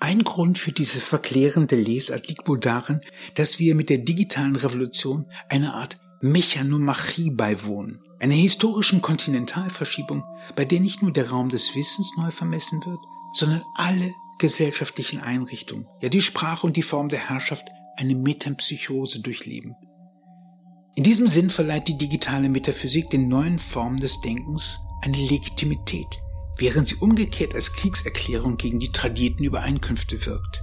[0.00, 3.00] Ein Grund für diese verklärende Lesart liegt wohl darin,
[3.36, 10.24] dass wir mit der digitalen Revolution eine Art Mechanomachie beiwohnen, einer historischen Kontinentalverschiebung,
[10.56, 12.98] bei der nicht nur der Raum des Wissens neu vermessen wird,
[13.32, 19.74] sondern alle gesellschaftlichen Einrichtungen, ja die Sprache und die Form der Herrschaft eine Metempsychose durchleben.
[20.96, 26.06] In diesem Sinn verleiht die digitale Metaphysik den neuen Formen des Denkens eine Legitimität,
[26.56, 30.62] während sie umgekehrt als Kriegserklärung gegen die tradierten Übereinkünfte wirkt.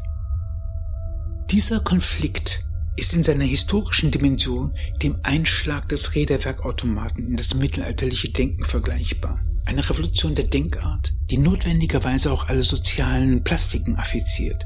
[1.49, 2.65] Dieser Konflikt
[2.95, 9.39] ist in seiner historischen Dimension dem Einschlag des Räderwerkautomaten in das mittelalterliche Denken vergleichbar.
[9.65, 14.63] Eine Revolution der Denkart, die notwendigerweise auch alle sozialen Plastiken affiziert.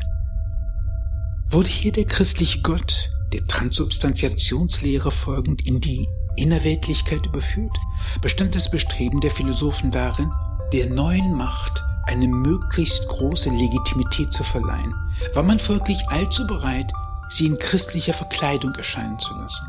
[1.48, 7.76] Wurde hier der christliche Gott, der Transubstantiationslehre folgend, in die Innerweltlichkeit überführt,
[8.22, 10.32] bestand das Bestreben der Philosophen darin,
[10.74, 14.94] der neuen Macht eine möglichst große Legitimität zu verleihen,
[15.34, 16.92] war man folglich allzu bereit,
[17.30, 19.66] sie in christlicher Verkleidung erscheinen zu lassen?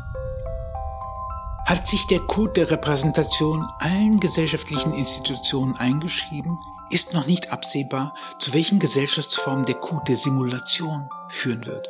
[1.65, 6.57] Hat sich der Code der Repräsentation allen gesellschaftlichen Institutionen eingeschrieben,
[6.89, 11.87] ist noch nicht absehbar, zu welchen Gesellschaftsformen der Code der Simulation führen wird.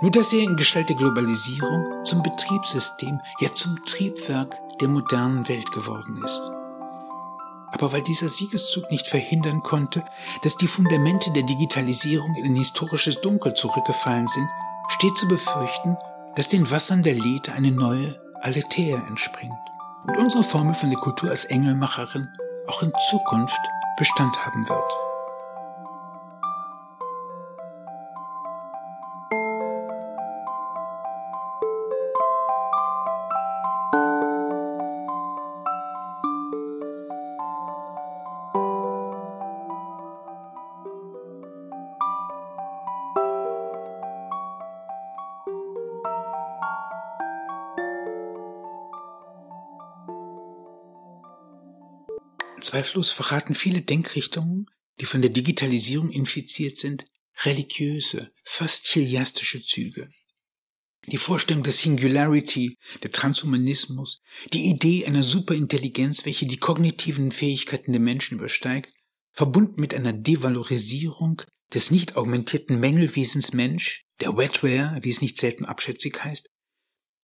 [0.00, 5.70] Nur dass er in Gestalt der Globalisierung zum Betriebssystem, ja zum Triebwerk der modernen Welt
[5.72, 6.42] geworden ist.
[7.72, 10.04] Aber weil dieser Siegeszug nicht verhindern konnte,
[10.42, 14.48] dass die Fundamente der Digitalisierung in ein historisches Dunkel zurückgefallen sind,
[14.88, 15.96] steht zu befürchten,
[16.34, 19.54] dass den Wassern der Lethe eine neue Aletheia entspringt
[20.06, 22.28] und unsere Formel von der Kultur als Engelmacherin
[22.66, 23.60] auch in Zukunft
[23.96, 25.09] Bestand haben wird.
[52.80, 54.64] Zweifellos verraten viele Denkrichtungen,
[55.00, 57.04] die von der Digitalisierung infiziert sind,
[57.44, 60.08] religiöse, fast chiliastische Züge.
[61.06, 64.22] Die Vorstellung der Singularity, der Transhumanismus,
[64.54, 68.90] die Idee einer Superintelligenz, welche die kognitiven Fähigkeiten der Menschen übersteigt,
[69.34, 71.42] verbunden mit einer Devalorisierung
[71.74, 76.48] des nicht augmentierten Mängelwesens Mensch, der Wetware, wie es nicht selten abschätzig heißt,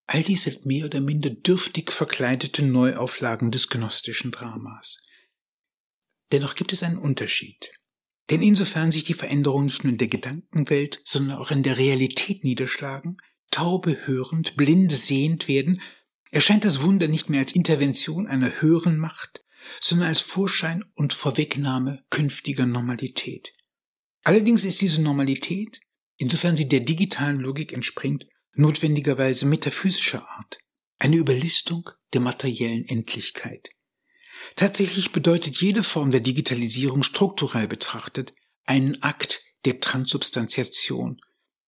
[0.07, 5.06] all dies sind mehr oder minder dürftig verkleidete Neuauflagen des gnostischen Dramas.
[6.33, 7.73] Dennoch gibt es einen Unterschied.
[8.31, 12.43] Denn insofern sich die Veränderungen nicht nur in der Gedankenwelt, sondern auch in der Realität
[12.43, 13.19] niederschlagen,
[13.51, 15.81] Taube hörend, Blinde sehend werden,
[16.31, 19.45] erscheint das Wunder nicht mehr als Intervention einer höheren Macht,
[19.81, 23.53] sondern als Vorschein und Vorwegnahme künftiger Normalität.
[24.25, 25.81] Allerdings ist diese Normalität,
[26.17, 30.59] insofern sie der digitalen Logik entspringt, notwendigerweise metaphysischer Art,
[30.99, 33.71] eine Überlistung der materiellen Endlichkeit.
[34.55, 41.21] Tatsächlich bedeutet jede Form der Digitalisierung strukturell betrachtet einen Akt der Transubstantiation,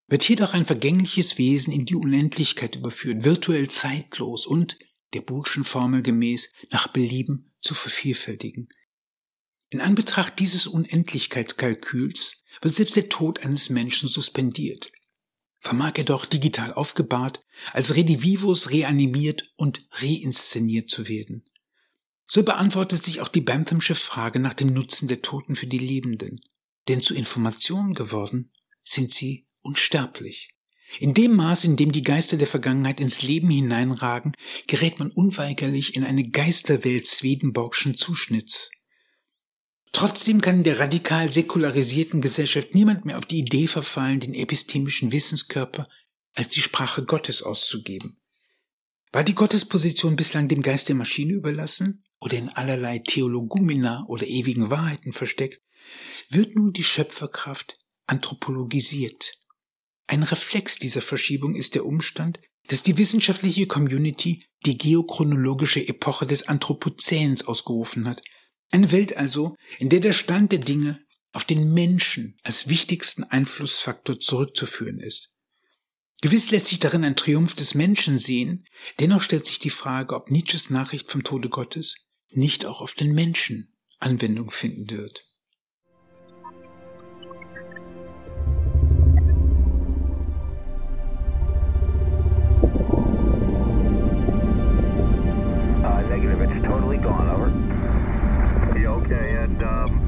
[0.07, 4.79] wird jedoch ein vergängliches Wesen in die Unendlichkeit überführt, virtuell zeitlos und,
[5.15, 8.69] der Burschen Formel gemäß, nach Belieben zu vervielfältigen.
[9.71, 14.91] In Anbetracht dieses Unendlichkeitskalküls wird selbst der Tod eines Menschen suspendiert.
[15.61, 21.48] Vermag er doch digital aufgebahrt, als Redivivus reanimiert und reinszeniert zu werden.
[22.31, 26.41] So beantwortet sich auch die Banthamsche Frage nach dem Nutzen der Toten für die Lebenden.
[26.87, 30.51] Denn zu Informationen geworden sind sie unsterblich.
[31.01, 34.33] In dem Maß, in dem die Geister der Vergangenheit ins Leben hineinragen,
[34.67, 38.71] gerät man unweigerlich in eine Geisterwelt Swedenborgschen Zuschnitts.
[39.93, 45.13] Trotzdem kann in der radikal säkularisierten Gesellschaft niemand mehr auf die Idee verfallen, den epistemischen
[45.13, 45.89] Wissenskörper
[46.35, 48.21] als die Sprache Gottes auszugeben.
[49.13, 54.71] War die Gottesposition bislang dem Geist der Maschine überlassen oder in allerlei Theologumina oder ewigen
[54.71, 55.61] Wahrheiten versteckt,
[56.29, 59.39] wird nun die Schöpferkraft anthropologisiert.
[60.07, 66.49] Ein Reflex dieser Verschiebung ist der Umstand, dass die wissenschaftliche Community die geochronologische Epoche des
[66.49, 68.23] Anthropozäns ausgerufen hat.
[68.71, 71.01] Eine Welt also, in der der Stand der Dinge
[71.33, 75.35] auf den Menschen als wichtigsten Einflussfaktor zurückzuführen ist.
[76.21, 78.65] Gewiss lässt sich darin ein Triumph des Menschen sehen,
[78.99, 83.15] dennoch stellt sich die Frage, ob Nietzsches Nachricht vom Tode Gottes nicht auch auf den
[83.15, 85.25] Menschen Anwendung finden wird.
[96.09, 97.49] Negative, it's totally gone, over.
[98.77, 99.61] Yeah, okay, and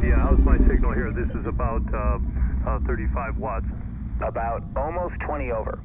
[0.02, 1.12] yeah, how's my signal here?
[1.12, 2.18] This is about uh,
[2.66, 3.66] uh, 35 watts.
[4.26, 5.78] About almost 20 over.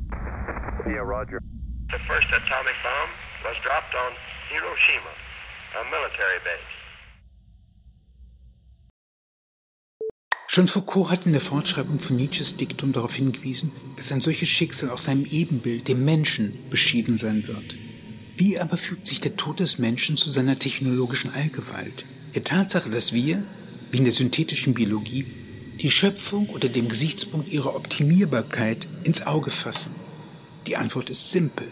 [0.88, 1.40] Yeah, Roger.
[1.92, 3.10] The first atomic bomb
[3.44, 4.12] was dropped on
[4.50, 5.14] Hiroshima.
[10.56, 14.90] Schon Foucault hat in der Fortschreibung von Nietzsches Diktum darauf hingewiesen, dass ein solches Schicksal
[14.90, 17.76] aus seinem Ebenbild, dem Menschen, beschieden sein wird.
[18.38, 22.06] Wie aber fügt sich der Tod des Menschen zu seiner technologischen Allgewalt?
[22.36, 23.44] Der Tatsache, dass wir,
[23.92, 25.26] wie in der synthetischen Biologie,
[25.82, 29.94] die Schöpfung unter dem Gesichtspunkt ihrer Optimierbarkeit ins Auge fassen.
[30.68, 31.70] Die Antwort ist simpel.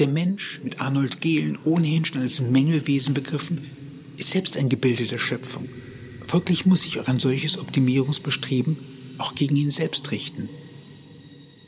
[0.00, 3.70] Der Mensch, mit Arnold Gehlen ohnehin schon als Mängelwesen begriffen,
[4.16, 5.68] ist selbst ein Gebilde der Schöpfung.
[6.26, 8.76] Folglich muss sich auch ein solches Optimierungsbestreben
[9.18, 10.48] auch gegen ihn selbst richten.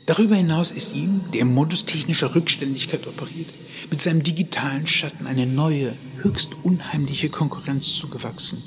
[0.05, 3.53] Darüber hinaus ist ihm, der im Modus technischer Rückständigkeit operiert,
[3.89, 8.61] mit seinem digitalen Schatten eine neue, höchst unheimliche Konkurrenz zugewachsen.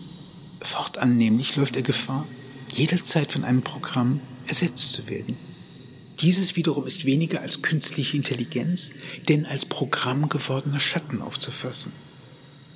[0.61, 2.27] Fortan nämlich läuft er Gefahr,
[2.71, 5.37] jederzeit von einem Programm ersetzt zu werden.
[6.23, 8.91] Dieses wiederum ist weniger als künstliche Intelligenz,
[9.29, 11.93] denn als Programm gewordener Schatten aufzufassen.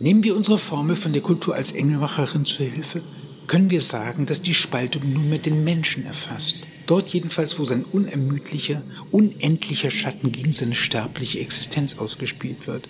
[0.01, 3.03] Nehmen wir unsere Formel von der Kultur als Engelmacherin zur Hilfe,
[3.47, 6.57] können wir sagen, dass die Spaltung nunmehr den Menschen erfasst.
[6.87, 12.89] Dort jedenfalls, wo sein unermüdlicher, unendlicher Schatten gegen seine sterbliche Existenz ausgespielt wird.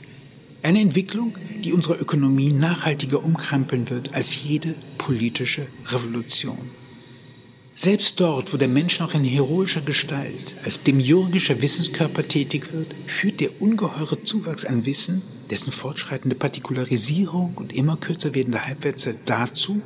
[0.63, 6.71] Eine Entwicklung, die unsere Ökonomie nachhaltiger umkrempeln wird als jede politische Revolution.
[7.77, 13.41] Selbst dort, wo der Mensch noch in heroischer Gestalt als demiurgischer Wissenskörper tätig wird, führt
[13.41, 19.83] der ungeheure Zuwachs an Wissen, dessen fortschreitende Partikularisierung und immer kürzer werdende Halbwertszeit dazu,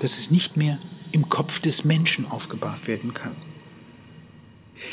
[0.00, 0.78] dass es nicht mehr
[1.12, 3.36] im Kopf des Menschen aufgebahrt werden kann.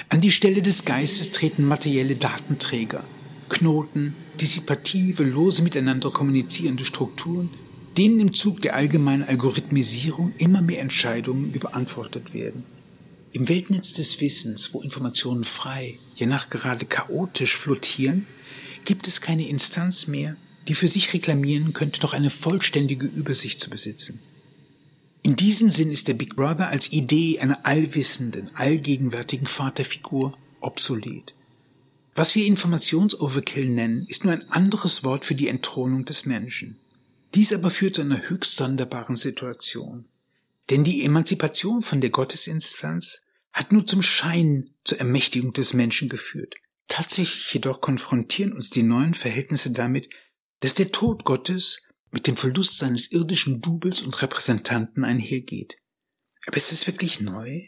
[0.10, 3.06] An die Stelle des Geistes treten materielle Datenträger,
[3.48, 7.50] Knoten, dissipative, lose miteinander kommunizierende Strukturen,
[7.98, 12.64] denen im Zug der allgemeinen Algorithmisierung immer mehr Entscheidungen überantwortet werden.
[13.32, 18.28] Im Weltnetz des Wissens, wo Informationen frei, je nach gerade chaotisch flottieren,
[18.86, 20.36] gibt es keine Instanz mehr,
[20.68, 24.20] die für sich reklamieren könnte, noch eine vollständige Übersicht zu besitzen.
[25.24, 31.34] In diesem Sinn ist der Big Brother als Idee einer allwissenden, allgegenwärtigen Vaterfigur obsolet.
[32.16, 36.78] Was wir Informationsoverkill nennen, ist nur ein anderes Wort für die Entthronung des Menschen.
[37.36, 40.08] Dies aber führt zu einer höchst sonderbaren Situation.
[40.70, 43.22] Denn die Emanzipation von der Gottesinstanz
[43.52, 46.56] hat nur zum Schein zur Ermächtigung des Menschen geführt.
[46.88, 50.10] Tatsächlich jedoch konfrontieren uns die neuen Verhältnisse damit,
[50.60, 51.82] dass der Tod Gottes
[52.12, 55.78] mit dem Verlust seines irdischen Doubles und Repräsentanten einhergeht.
[56.46, 57.68] Aber ist es wirklich neu?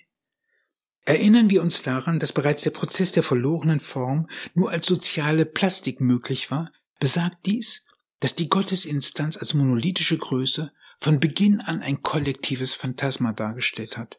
[1.06, 6.02] Erinnern wir uns daran, dass bereits der Prozess der verlorenen Form nur als soziale Plastik
[6.02, 7.85] möglich war, besagt dies,
[8.20, 14.18] dass die Gottesinstanz als monolithische Größe von Beginn an ein kollektives Phantasma dargestellt hat.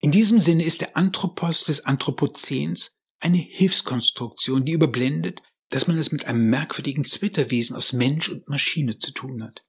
[0.00, 6.10] In diesem Sinne ist der Anthropos des Anthropozäns eine Hilfskonstruktion, die überblendet, dass man es
[6.10, 9.64] mit einem merkwürdigen Zwitterwesen aus Mensch und Maschine zu tun hat.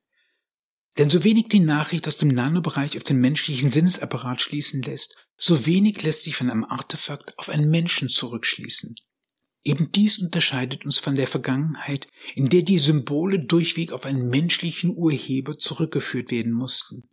[0.97, 5.65] Denn so wenig die Nachricht aus dem Nanobereich auf den menschlichen Sinnesapparat schließen lässt, so
[5.65, 8.95] wenig lässt sich von einem Artefakt auf einen Menschen zurückschließen.
[9.64, 14.95] Eben dies unterscheidet uns von der Vergangenheit, in der die Symbole durchweg auf einen menschlichen
[14.95, 17.09] Urheber zurückgeführt werden mussten.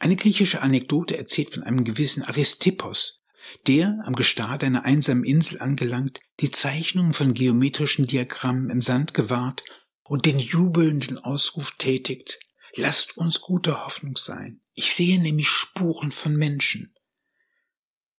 [0.00, 3.22] Eine griechische Anekdote erzählt von einem gewissen Aristippos,
[3.66, 9.62] der, am Gestade einer einsamen Insel angelangt, die Zeichnungen von geometrischen Diagrammen im Sand gewahrt
[10.04, 12.38] und den jubelnden Ausruf tätigt,
[12.74, 14.60] lasst uns guter Hoffnung sein.
[14.74, 16.94] Ich sehe nämlich Spuren von Menschen.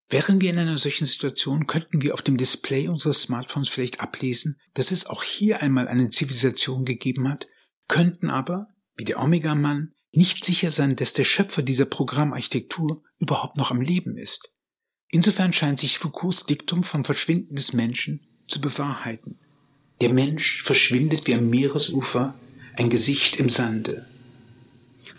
[0.09, 4.59] Wären wir in einer solchen Situation, könnten wir auf dem Display unseres Smartphones vielleicht ablesen,
[4.73, 7.45] dass es auch hier einmal eine Zivilisation gegeben hat,
[7.87, 13.69] könnten aber, wie der Omega-Mann, nicht sicher sein, dass der Schöpfer dieser Programmarchitektur überhaupt noch
[13.69, 14.51] am Leben ist.
[15.11, 19.39] Insofern scheint sich Foucaults Diktum vom Verschwinden des Menschen zu bewahrheiten.
[20.01, 22.33] Der Mensch verschwindet wie am Meeresufer,
[22.75, 24.08] ein Gesicht im Sande.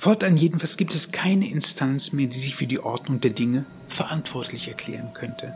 [0.01, 4.67] Fortan jedenfalls gibt es keine Instanz mehr, die sich für die Ordnung der Dinge verantwortlich
[4.69, 5.53] erklären könnte.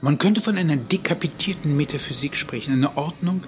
[0.00, 3.42] Man könnte von einer dekapitierten Metaphysik sprechen, einer Ordnung,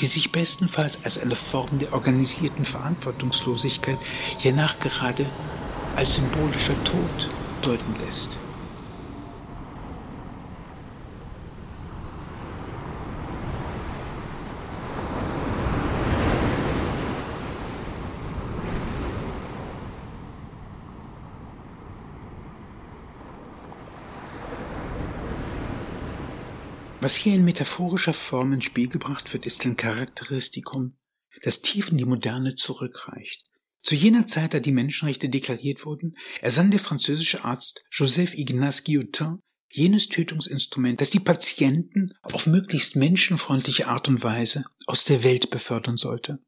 [0.00, 3.98] die sich bestenfalls als eine Form der organisierten Verantwortungslosigkeit,
[4.42, 5.26] ja nachgerade
[5.94, 7.30] als symbolischer Tod
[7.62, 8.40] deuten lässt.
[27.02, 30.98] Was hier in metaphorischer Form ins Spiel gebracht wird, ist ein Charakteristikum,
[31.42, 33.42] das tief in die Moderne zurückreicht.
[33.82, 39.40] Zu jener Zeit, da die Menschenrechte deklariert wurden, ersann der französische Arzt Joseph Ignace Guillotin
[39.72, 45.96] jenes Tötungsinstrument, das die Patienten auf möglichst menschenfreundliche Art und Weise aus der Welt befördern
[45.96, 46.38] sollte.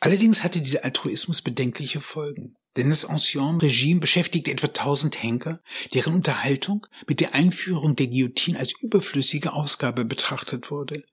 [0.00, 2.56] Allerdings hatte dieser Altruismus bedenkliche Folgen.
[2.76, 5.60] Denn das Ancien-Regime beschäftigte etwa 1000 Henker,
[5.94, 11.04] deren Unterhaltung mit der Einführung der Guillotine als überflüssige Ausgabe betrachtet wurde.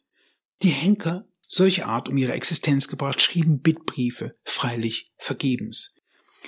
[0.62, 5.96] Die Henker, solche Art um ihre Existenz gebracht, schrieben Bittbriefe, freilich vergebens.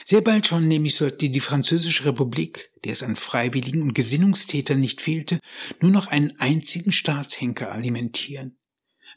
[0.03, 5.01] Sehr bald schon nämlich sollte die Französische Republik, der es an Freiwilligen und Gesinnungstätern nicht
[5.01, 5.39] fehlte,
[5.79, 8.57] nur noch einen einzigen Staatshenker alimentieren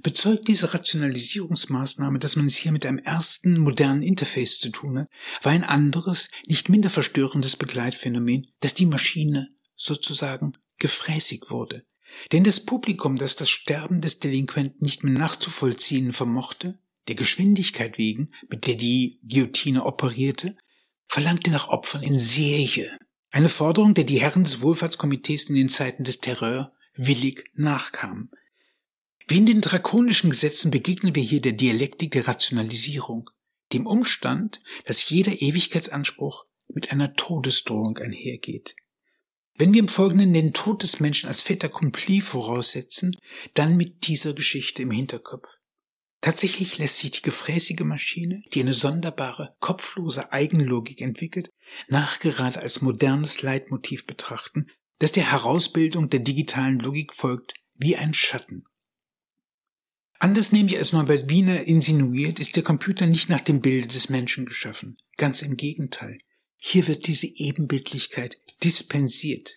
[0.02, 5.08] bezeugt diese Rationalisierungsmaßnahme, dass man es hier mit einem ersten modernen Interface zu tun hat,
[5.42, 11.84] war ein anderes, nicht minder verstörendes Begleitphänomen, dass die Maschine sozusagen gefräßig wurde.
[12.32, 18.30] Denn das Publikum, das das Sterben des Delinquenten nicht mehr nachzuvollziehen vermochte, der Geschwindigkeit wegen,
[18.48, 20.56] mit der die Guillotine operierte,
[21.06, 22.98] verlangte nach Opfern in Serie.
[23.30, 28.30] Eine Forderung, der die Herren des Wohlfahrtskomitees in den Zeiten des Terror willig nachkamen.
[29.30, 33.28] Wie in den drakonischen Gesetzen begegnen wir hier der Dialektik der Rationalisierung,
[33.74, 38.74] dem Umstand, dass jeder Ewigkeitsanspruch mit einer Todesdrohung einhergeht.
[39.54, 43.16] Wenn wir im Folgenden den Tod des Menschen als fait accompli voraussetzen,
[43.52, 45.58] dann mit dieser Geschichte im Hinterkopf.
[46.22, 51.50] Tatsächlich lässt sich die gefräßige Maschine, die eine sonderbare, kopflose Eigenlogik entwickelt,
[51.88, 54.68] nachgerade als modernes Leitmotiv betrachten,
[55.00, 58.64] das der Herausbildung der digitalen Logik folgt wie ein Schatten.
[60.18, 64.46] Anders nämlich als Norbert Wiener insinuiert, ist der Computer nicht nach dem Bilde des Menschen
[64.46, 64.98] geschaffen.
[65.16, 66.18] Ganz im Gegenteil.
[66.56, 69.54] Hier wird diese Ebenbildlichkeit dispensiert.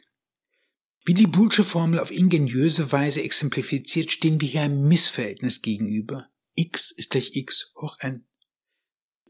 [1.03, 6.27] Wie die Boolsche Formel auf ingeniöse Weise exemplifiziert, stehen wir hier einem Missverhältnis gegenüber.
[6.53, 8.25] x ist gleich x hoch n.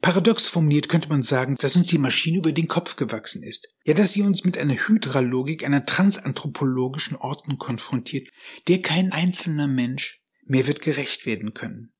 [0.01, 3.69] Paradox formuliert könnte man sagen, dass uns die Maschine über den Kopf gewachsen ist.
[3.85, 8.27] Ja, dass sie uns mit einer Hydralogik, einer transanthropologischen Ordnung konfrontiert,
[8.67, 10.20] der kein einzelner Mensch
[10.51, 11.93] Mehr wird gerecht werden können.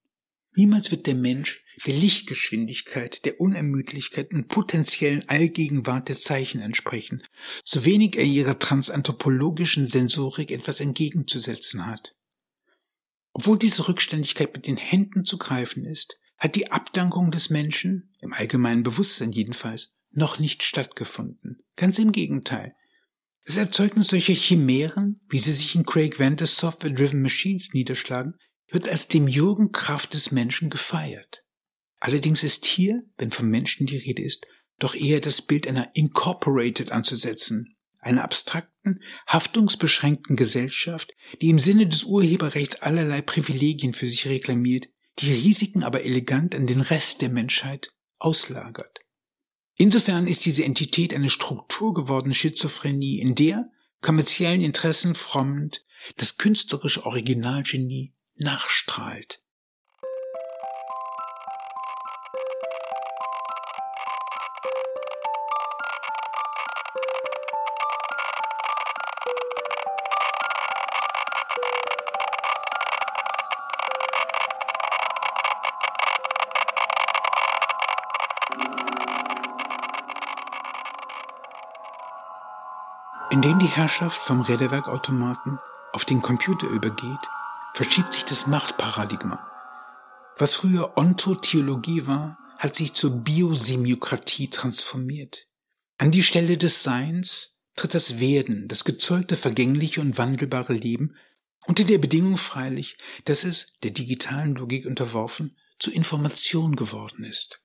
[0.58, 7.24] Niemals wird der Mensch der Lichtgeschwindigkeit, der Unermüdlichkeit und potenziellen Allgegenwart der Zeichen entsprechen,
[7.64, 12.14] so wenig er ihrer transanthropologischen Sensorik etwas entgegenzusetzen hat.
[13.32, 18.34] Obwohl diese Rückständigkeit mit den Händen zu greifen ist, hat die Abdankung des Menschen, im
[18.34, 21.64] allgemeinen Bewusstsein jedenfalls, noch nicht stattgefunden.
[21.78, 22.76] Ganz im Gegenteil.
[23.46, 28.36] Das Erzeugnis solcher Chimären, wie sie sich in Craig Venters Software-Driven Machines niederschlagen,
[28.70, 31.44] wird als dem Jürgen Kraft des Menschen gefeiert.
[32.00, 34.46] Allerdings ist hier, wenn vom Menschen die Rede ist,
[34.80, 41.88] doch eher das Bild einer Incorporated anzusetzen, einer abstrakten abstrakten, haftungsbeschränkten Gesellschaft, die im Sinne
[41.88, 44.88] des Urheberrechts allerlei Privilegien für sich reklamiert,
[45.20, 49.01] die Risiken aber elegant an den Rest der Menschheit auslagert.
[49.76, 53.70] Insofern ist diese Entität eine Struktur gewordene Schizophrenie, in der,
[54.02, 55.86] kommerziellen Interessen frommend,
[56.18, 59.41] das künstlerische Originalgenie nachstrahlt.
[83.32, 85.58] Indem die Herrschaft vom Räderwerkautomaten
[85.94, 87.30] auf den Computer übergeht,
[87.74, 89.40] verschiebt sich das Machtparadigma.
[90.38, 95.48] Was früher Ontotheologie war, hat sich zur Biosemiokratie transformiert.
[95.98, 101.16] An die Stelle des Seins tritt das Werden, das gezeugte vergängliche und wandelbare Leben,
[101.68, 107.62] unter der Bedingung freilich, dass es, der digitalen Logik unterworfen, zur Information geworden ist.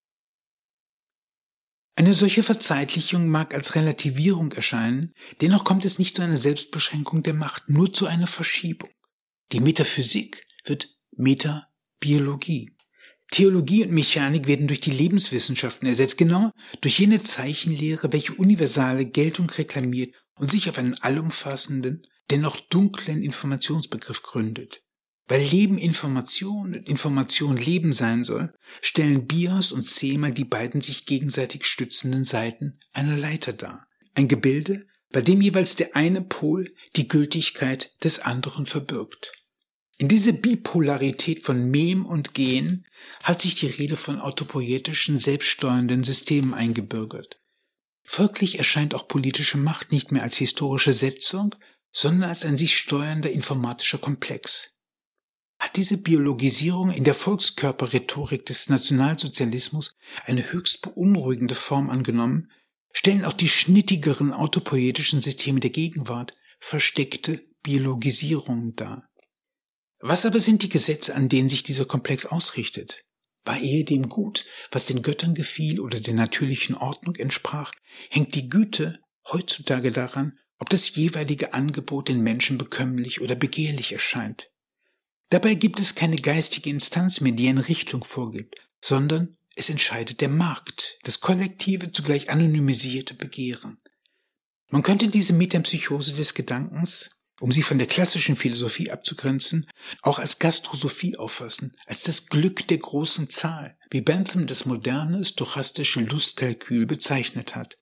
[1.99, 7.33] Eine solche Verzeitlichung mag als Relativierung erscheinen, dennoch kommt es nicht zu einer Selbstbeschränkung der
[7.33, 8.91] Macht, nur zu einer Verschiebung.
[9.53, 12.77] Die Metaphysik wird Metabiologie.
[13.31, 16.51] Theologie und Mechanik werden durch die Lebenswissenschaften ersetzt, genau
[16.83, 24.23] durch jene Zeichenlehre, welche universale Geltung reklamiert und sich auf einen allumfassenden, dennoch dunklen Informationsbegriff
[24.23, 24.83] gründet.
[25.29, 31.05] Weil Leben Information und Information Leben sein soll, stellen Bios und Zema die beiden sich
[31.05, 33.89] gegenseitig stützenden Seiten einer Leiter dar.
[34.15, 39.33] Ein Gebilde, bei dem jeweils der eine Pol die Gültigkeit des anderen verbirgt.
[39.99, 42.87] In diese Bipolarität von Mem und Gen
[43.23, 47.41] hat sich die Rede von autopoietischen, selbststeuernden Systemen eingebürgert.
[48.05, 51.55] Folglich erscheint auch politische Macht nicht mehr als historische Setzung,
[51.91, 54.76] sondern als ein sich steuernder informatischer Komplex
[55.67, 62.53] hat diese Biologisierung in der Volkskörperrhetorik des Nationalsozialismus eine höchst beunruhigende Form angenommen,
[62.93, 69.09] stellen auch die schnittigeren autopoetischen Systeme der Gegenwart versteckte Biologisierungen dar.
[69.99, 73.03] Was aber sind die Gesetze, an denen sich dieser Komplex ausrichtet?
[73.45, 77.73] War ehedem gut, was den Göttern gefiel oder der natürlichen Ordnung entsprach,
[78.09, 79.01] hängt die Güte
[79.33, 84.49] heutzutage daran, ob das jeweilige Angebot den Menschen bekömmlich oder begehrlich erscheint.
[85.31, 90.29] Dabei gibt es keine geistige Instanz mehr, die eine Richtung vorgibt, sondern es entscheidet der
[90.29, 93.79] Markt, das kollektive, zugleich anonymisierte Begehren.
[94.69, 97.11] Man könnte diese Metempsychose des Gedankens,
[97.41, 99.69] um sie von der klassischen Philosophie abzugrenzen,
[100.03, 106.01] auch als Gastrosophie auffassen, als das Glück der großen Zahl, wie Bentham das moderne stochastische
[106.01, 107.77] Lustkalkül bezeichnet hat.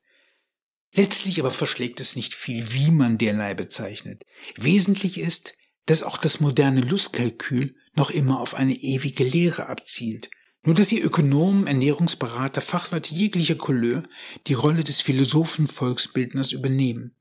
[0.93, 4.25] Letztlich aber verschlägt es nicht viel, wie man derlei bezeichnet.
[4.57, 5.55] Wesentlich ist,
[5.87, 10.31] dass auch das moderne Lustkalkül noch immer auf eine ewige Lehre abzielt,
[10.65, 14.03] nur dass die Ökonomen, Ernährungsberater, Fachleute jeglicher Couleur
[14.47, 17.15] die Rolle des Philosophen Volksbildners übernehmen.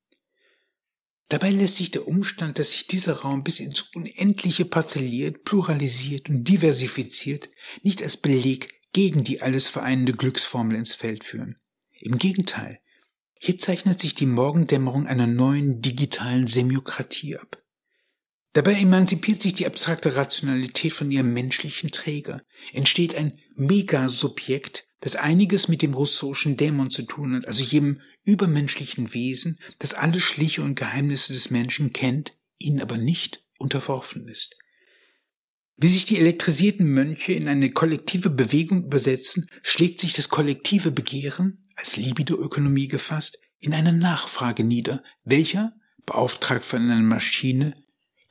[1.29, 6.43] Dabei lässt sich der Umstand, dass sich dieser Raum bis ins Unendliche parzelliert, pluralisiert und
[6.43, 7.49] diversifiziert,
[7.81, 11.57] nicht als Beleg gegen die alles vereinende Glücksformel ins Feld führen.
[11.99, 12.79] Im Gegenteil,
[13.39, 17.62] hier zeichnet sich die Morgendämmerung einer neuen digitalen Semiokratie ab.
[18.53, 25.67] Dabei emanzipiert sich die abstrakte Rationalität von ihrem menschlichen Träger, entsteht ein Megasubjekt, das einiges
[25.67, 30.75] mit dem russischen Dämon zu tun hat, also jedem übermenschlichen Wesen, das alle Schliche und
[30.75, 34.55] Geheimnisse des Menschen kennt, ihnen aber nicht unterworfen ist.
[35.75, 41.65] Wie sich die elektrisierten Mönche in eine kollektive Bewegung übersetzen, schlägt sich das kollektive Begehren,
[41.75, 45.73] als Libidoökonomie gefasst, in eine Nachfrage nieder, welcher,
[46.05, 47.82] beauftragt von einer Maschine,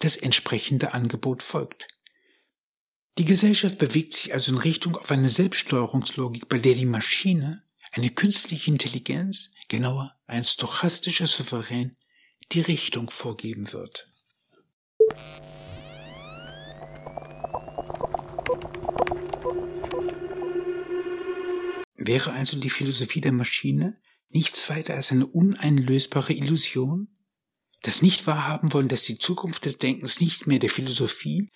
[0.02, 1.86] das entsprechende Angebot folgt.
[3.18, 8.10] Die Gesellschaft bewegt sich also in Richtung auf eine Selbststeuerungslogik, bei der die Maschine, eine
[8.10, 11.96] künstliche Intelligenz, genauer ein stochastischer Souverän,
[12.52, 14.10] die Richtung vorgeben wird.
[21.96, 24.00] Wäre also die Philosophie der Maschine
[24.30, 27.11] nichts weiter als eine uneinlösbare Illusion?
[27.82, 31.48] Das nicht wahrhaben wollen, dass die Zukunft des Denkens nicht mehr der Philosophie,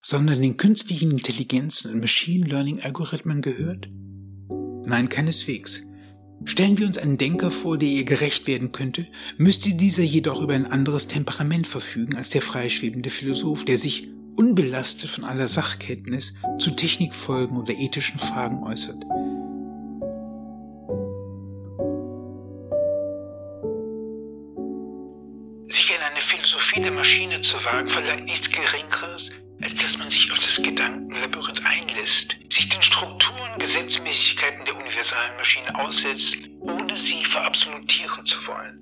[0.00, 3.88] sondern den künstlichen Intelligenzen und Machine Learning Algorithmen gehört?
[4.84, 5.84] Nein, keineswegs.
[6.44, 9.06] Stellen wir uns einen Denker vor, der ihr gerecht werden könnte,
[9.38, 15.08] müsste dieser jedoch über ein anderes Temperament verfügen als der freischwebende Philosoph, der sich unbelastet
[15.10, 19.04] von aller Sachkenntnis zu Technikfolgen oder ethischen Fragen äußert.
[27.52, 29.30] Zu wagen verlangt nichts Geringeres,
[29.60, 35.78] als dass man sich auf das Gedankenlabyrinth einlässt, sich den Strukturen, Gesetzmäßigkeiten der universalen Maschine
[35.78, 38.78] aussetzt, ohne sie verabsolutieren zu wollen.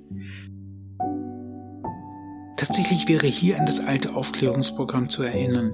[2.57, 5.73] Tatsächlich wäre hier an das alte Aufklärungsprogramm zu erinnern.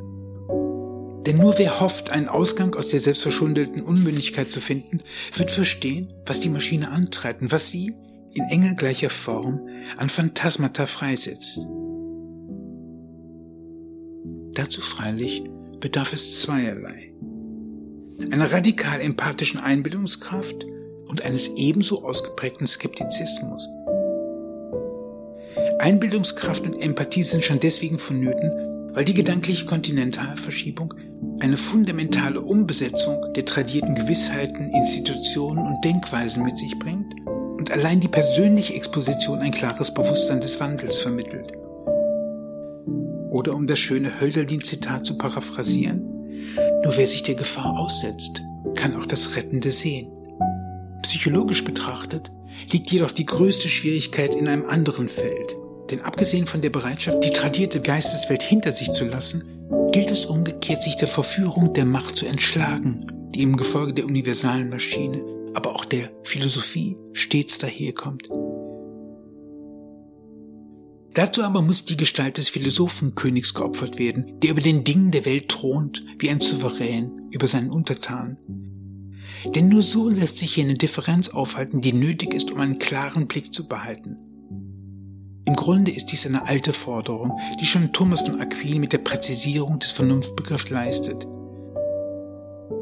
[1.27, 5.01] Denn nur wer hofft, einen Ausgang aus der selbstverschuldeten Unmündigkeit zu finden,
[5.35, 7.93] wird verstehen, was die Maschine antreibt und was sie,
[8.33, 11.66] in engelgleicher Form, an Phantasmata freisetzt.
[14.57, 15.44] Dazu freilich
[15.80, 17.12] bedarf es zweierlei.
[18.30, 20.64] Einer radikal empathischen Einbildungskraft
[21.09, 23.68] und eines ebenso ausgeprägten Skeptizismus.
[25.78, 30.94] Einbildungskraft und Empathie sind schon deswegen vonnöten, weil die gedankliche Kontinentalverschiebung
[31.40, 38.09] eine fundamentale Umbesetzung der tradierten Gewissheiten, Institutionen und Denkweisen mit sich bringt und allein die
[38.09, 41.52] persönliche Exposition ein klares Bewusstsein des Wandels vermittelt.
[43.31, 46.03] Oder um das schöne Hölderlin-Zitat zu paraphrasieren,
[46.85, 48.43] nur wer sich der Gefahr aussetzt,
[48.74, 50.09] kann auch das Rettende sehen.
[51.03, 52.31] Psychologisch betrachtet
[52.70, 55.57] liegt jedoch die größte Schwierigkeit in einem anderen Feld.
[55.91, 59.45] Denn abgesehen von der Bereitschaft, die tradierte Geisteswelt hinter sich zu lassen,
[59.93, 64.68] gilt es umgekehrt, sich der Verführung der Macht zu entschlagen, die im Gefolge der universalen
[64.68, 65.22] Maschine,
[65.55, 68.29] aber auch der Philosophie stets daherkommt.
[71.17, 75.49] Dazu aber muss die Gestalt des Philosophenkönigs geopfert werden, der über den Dingen der Welt
[75.49, 78.37] thront, wie ein Souverän über seinen Untertanen.
[79.55, 83.27] Denn nur so lässt sich hier eine Differenz aufhalten, die nötig ist, um einen klaren
[83.29, 84.19] Blick zu behalten.
[85.47, 89.79] Im Grunde ist dies eine alte Forderung, die schon Thomas von Aquin mit der Präzisierung
[89.79, 91.27] des Vernunftbegriffs leistet.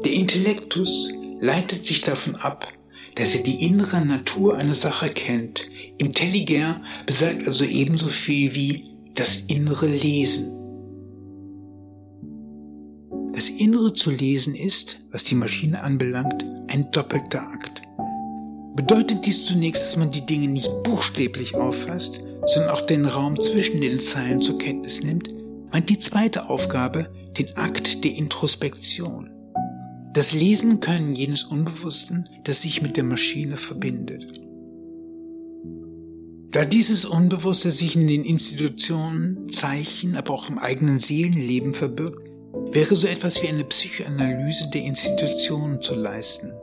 [0.03, 1.09] Der Intellektus
[1.39, 2.67] leitet sich davon ab,
[3.15, 5.69] dass er die innere Natur einer Sache kennt.
[5.97, 10.51] Intelliger besagt also ebenso viel wie das innere Lesen.
[13.33, 17.81] Das Innere zu lesen ist, was die Maschine anbelangt, ein doppelter Akt.
[18.75, 23.81] Bedeutet dies zunächst, dass man die Dinge nicht buchstäblich auffasst, sondern auch den Raum zwischen
[23.81, 25.33] den Zeilen zur Kenntnis nimmt,
[25.71, 29.31] meint die zweite Aufgabe den Akt der Introspektion.
[30.13, 34.44] Das Lesen können jenes Unbewussten, das sich mit der Maschine verbindet.
[36.55, 42.31] Da dieses Unbewusste sich in den Institutionen, Zeichen, aber auch im eigenen Seelenleben verbirgt,
[42.71, 46.53] wäre so etwas wie eine Psychoanalyse der Institutionen zu leisten.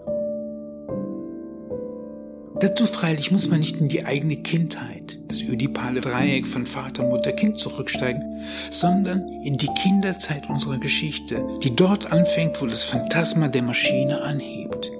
[2.58, 7.32] Dazu freilich muss man nicht in die eigene Kindheit, das ödipale Dreieck von Vater, Mutter,
[7.32, 8.22] Kind zurücksteigen,
[8.70, 14.90] sondern in die Kinderzeit unserer Geschichte, die dort anfängt, wo das Phantasma der Maschine anhebt.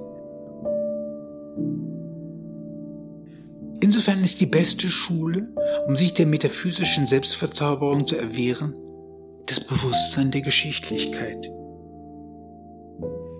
[3.95, 5.53] Insofern ist die beste Schule,
[5.85, 8.75] um sich der metaphysischen Selbstverzauberung zu erwehren,
[9.45, 11.51] das Bewusstsein der Geschichtlichkeit.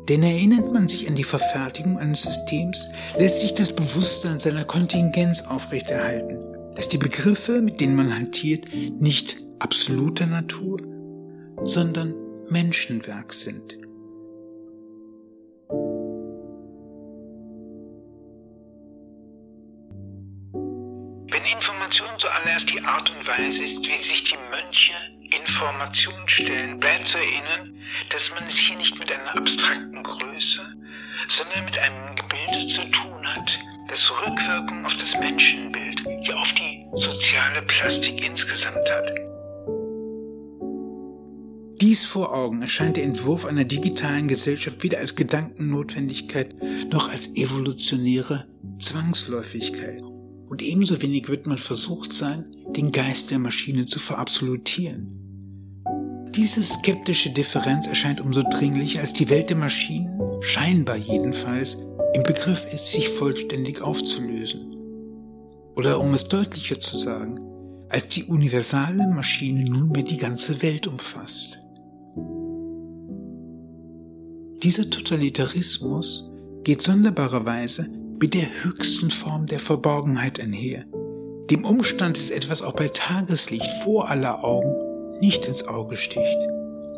[0.09, 2.87] Denn erinnert man sich an die Verfertigung eines Systems,
[3.17, 6.37] lässt sich das Bewusstsein seiner Kontingenz aufrechterhalten,
[6.75, 8.67] dass die Begriffe, mit denen man hantiert,
[8.99, 10.79] nicht absoluter Natur,
[11.63, 12.13] sondern
[12.47, 13.79] Menschenwerk sind.
[21.63, 24.91] Information zuallererst die Art und Weise ist, wie sich die Mönche
[25.31, 27.73] Informationen stellen, bleibt zu erinnern,
[28.09, 30.59] dass man es hier nicht mit einer abstrakten Größe,
[31.29, 33.57] sondern mit einem Gebilde zu tun hat,
[33.87, 39.09] das Rückwirkung auf das Menschenbild, ja auf die soziale Plastik insgesamt hat.
[41.79, 46.53] Dies vor Augen erscheint der Entwurf einer digitalen Gesellschaft weder als Gedankennotwendigkeit
[46.91, 48.47] noch als evolutionäre
[48.79, 50.03] Zwangsläufigkeit.
[50.53, 52.45] Und ebenso wenig wird man versucht sein,
[52.75, 55.17] den Geist der Maschine zu verabsolutieren.
[56.29, 61.79] Diese skeptische Differenz erscheint umso dringlicher, als die Welt der Maschinen, scheinbar jedenfalls,
[62.13, 64.77] im Begriff ist, sich vollständig aufzulösen.
[65.75, 67.39] Oder um es deutlicher zu sagen,
[67.89, 71.63] als die universale Maschine nunmehr die ganze Welt umfasst.
[74.61, 76.31] Dieser Totalitarismus
[76.63, 80.85] geht sonderbarerweise mit der höchsten Form der Verborgenheit einher.
[81.51, 86.37] Dem Umstand ist etwas auch bei Tageslicht vor aller Augen nicht ins Auge sticht.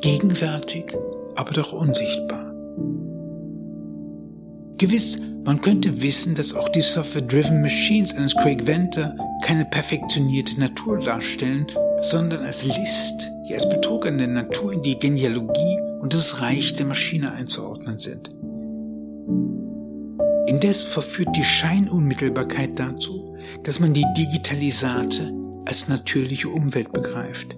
[0.01, 0.95] Gegenwärtig,
[1.36, 2.53] aber doch unsichtbar.
[4.78, 10.99] Gewiss, man könnte wissen, dass auch die Software-Driven Machines eines Craig Venter keine perfektionierte Natur
[10.99, 11.65] darstellen,
[12.01, 16.73] sondern als List, die als Betrug an der Natur in die Genealogie und das Reich
[16.73, 18.30] der Maschine einzuordnen sind.
[20.48, 25.34] Indes verführt die Scheinunmittelbarkeit dazu, dass man die Digitalisate
[25.66, 27.56] als natürliche Umwelt begreift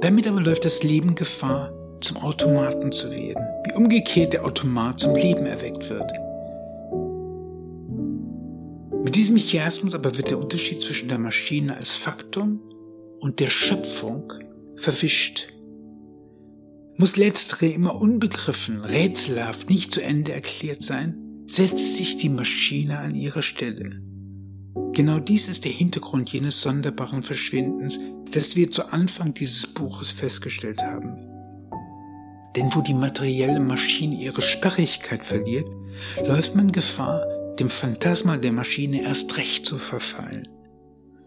[0.00, 5.16] Damit aber läuft das Leben Gefahr, zum Automaten zu werden, wie umgekehrt der Automat zum
[5.16, 6.12] Leben erweckt wird.
[9.02, 12.60] Mit diesem Chiasmus aber wird der Unterschied zwischen der Maschine als Faktum
[13.20, 14.32] und der Schöpfung
[14.76, 15.48] verwischt.
[16.96, 23.14] Muss letztere immer unbegriffen, rätselhaft, nicht zu Ende erklärt sein, setzt sich die Maschine an
[23.14, 24.00] ihre Stelle.
[24.92, 27.98] Genau dies ist der Hintergrund jenes sonderbaren Verschwindens,
[28.30, 31.16] das wir zu Anfang dieses Buches festgestellt haben.
[32.56, 35.66] Denn wo die materielle Maschine ihre Sperrigkeit verliert,
[36.24, 37.26] läuft man Gefahr,
[37.58, 40.48] dem Phantasma der Maschine erst recht zu verfallen.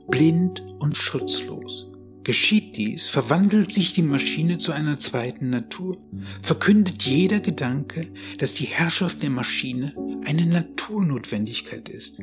[0.10, 1.92] Blind und schutzlos.
[2.28, 5.98] Geschieht dies, verwandelt sich die Maschine zu einer zweiten Natur,
[6.42, 9.94] verkündet jeder Gedanke, dass die Herrschaft der Maschine
[10.26, 12.20] eine Naturnotwendigkeit ist.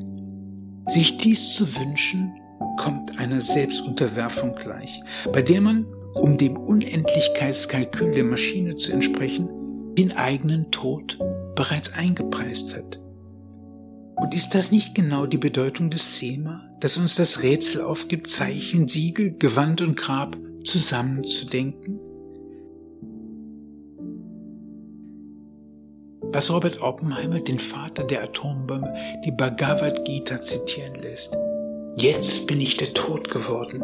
[0.89, 2.35] Sich dies zu wünschen,
[2.77, 5.01] kommt einer Selbstunterwerfung gleich,
[5.33, 9.49] bei der man, um dem Unendlichkeitskalkül der Maschine zu entsprechen,
[9.97, 11.19] den eigenen Tod
[11.57, 13.01] bereits eingepreist hat.
[14.17, 18.87] Und ist das nicht genau die Bedeutung des Sema, dass uns das Rätsel aufgibt, Zeichen,
[18.89, 21.99] Siegel, Gewand und Grab zusammenzudenken?
[26.20, 28.93] Was Robert Oppenheimer, den Vater der Atombombe,
[29.24, 31.35] die Bhagavad Gita zitieren lässt.
[31.97, 33.82] Jetzt bin ich der Tod geworden,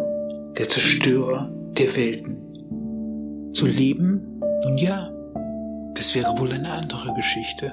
[0.58, 3.54] der Zerstörer der Welten.
[3.54, 4.42] Zu leben?
[4.62, 5.10] Nun ja,
[5.94, 7.72] das wäre wohl eine andere Geschichte.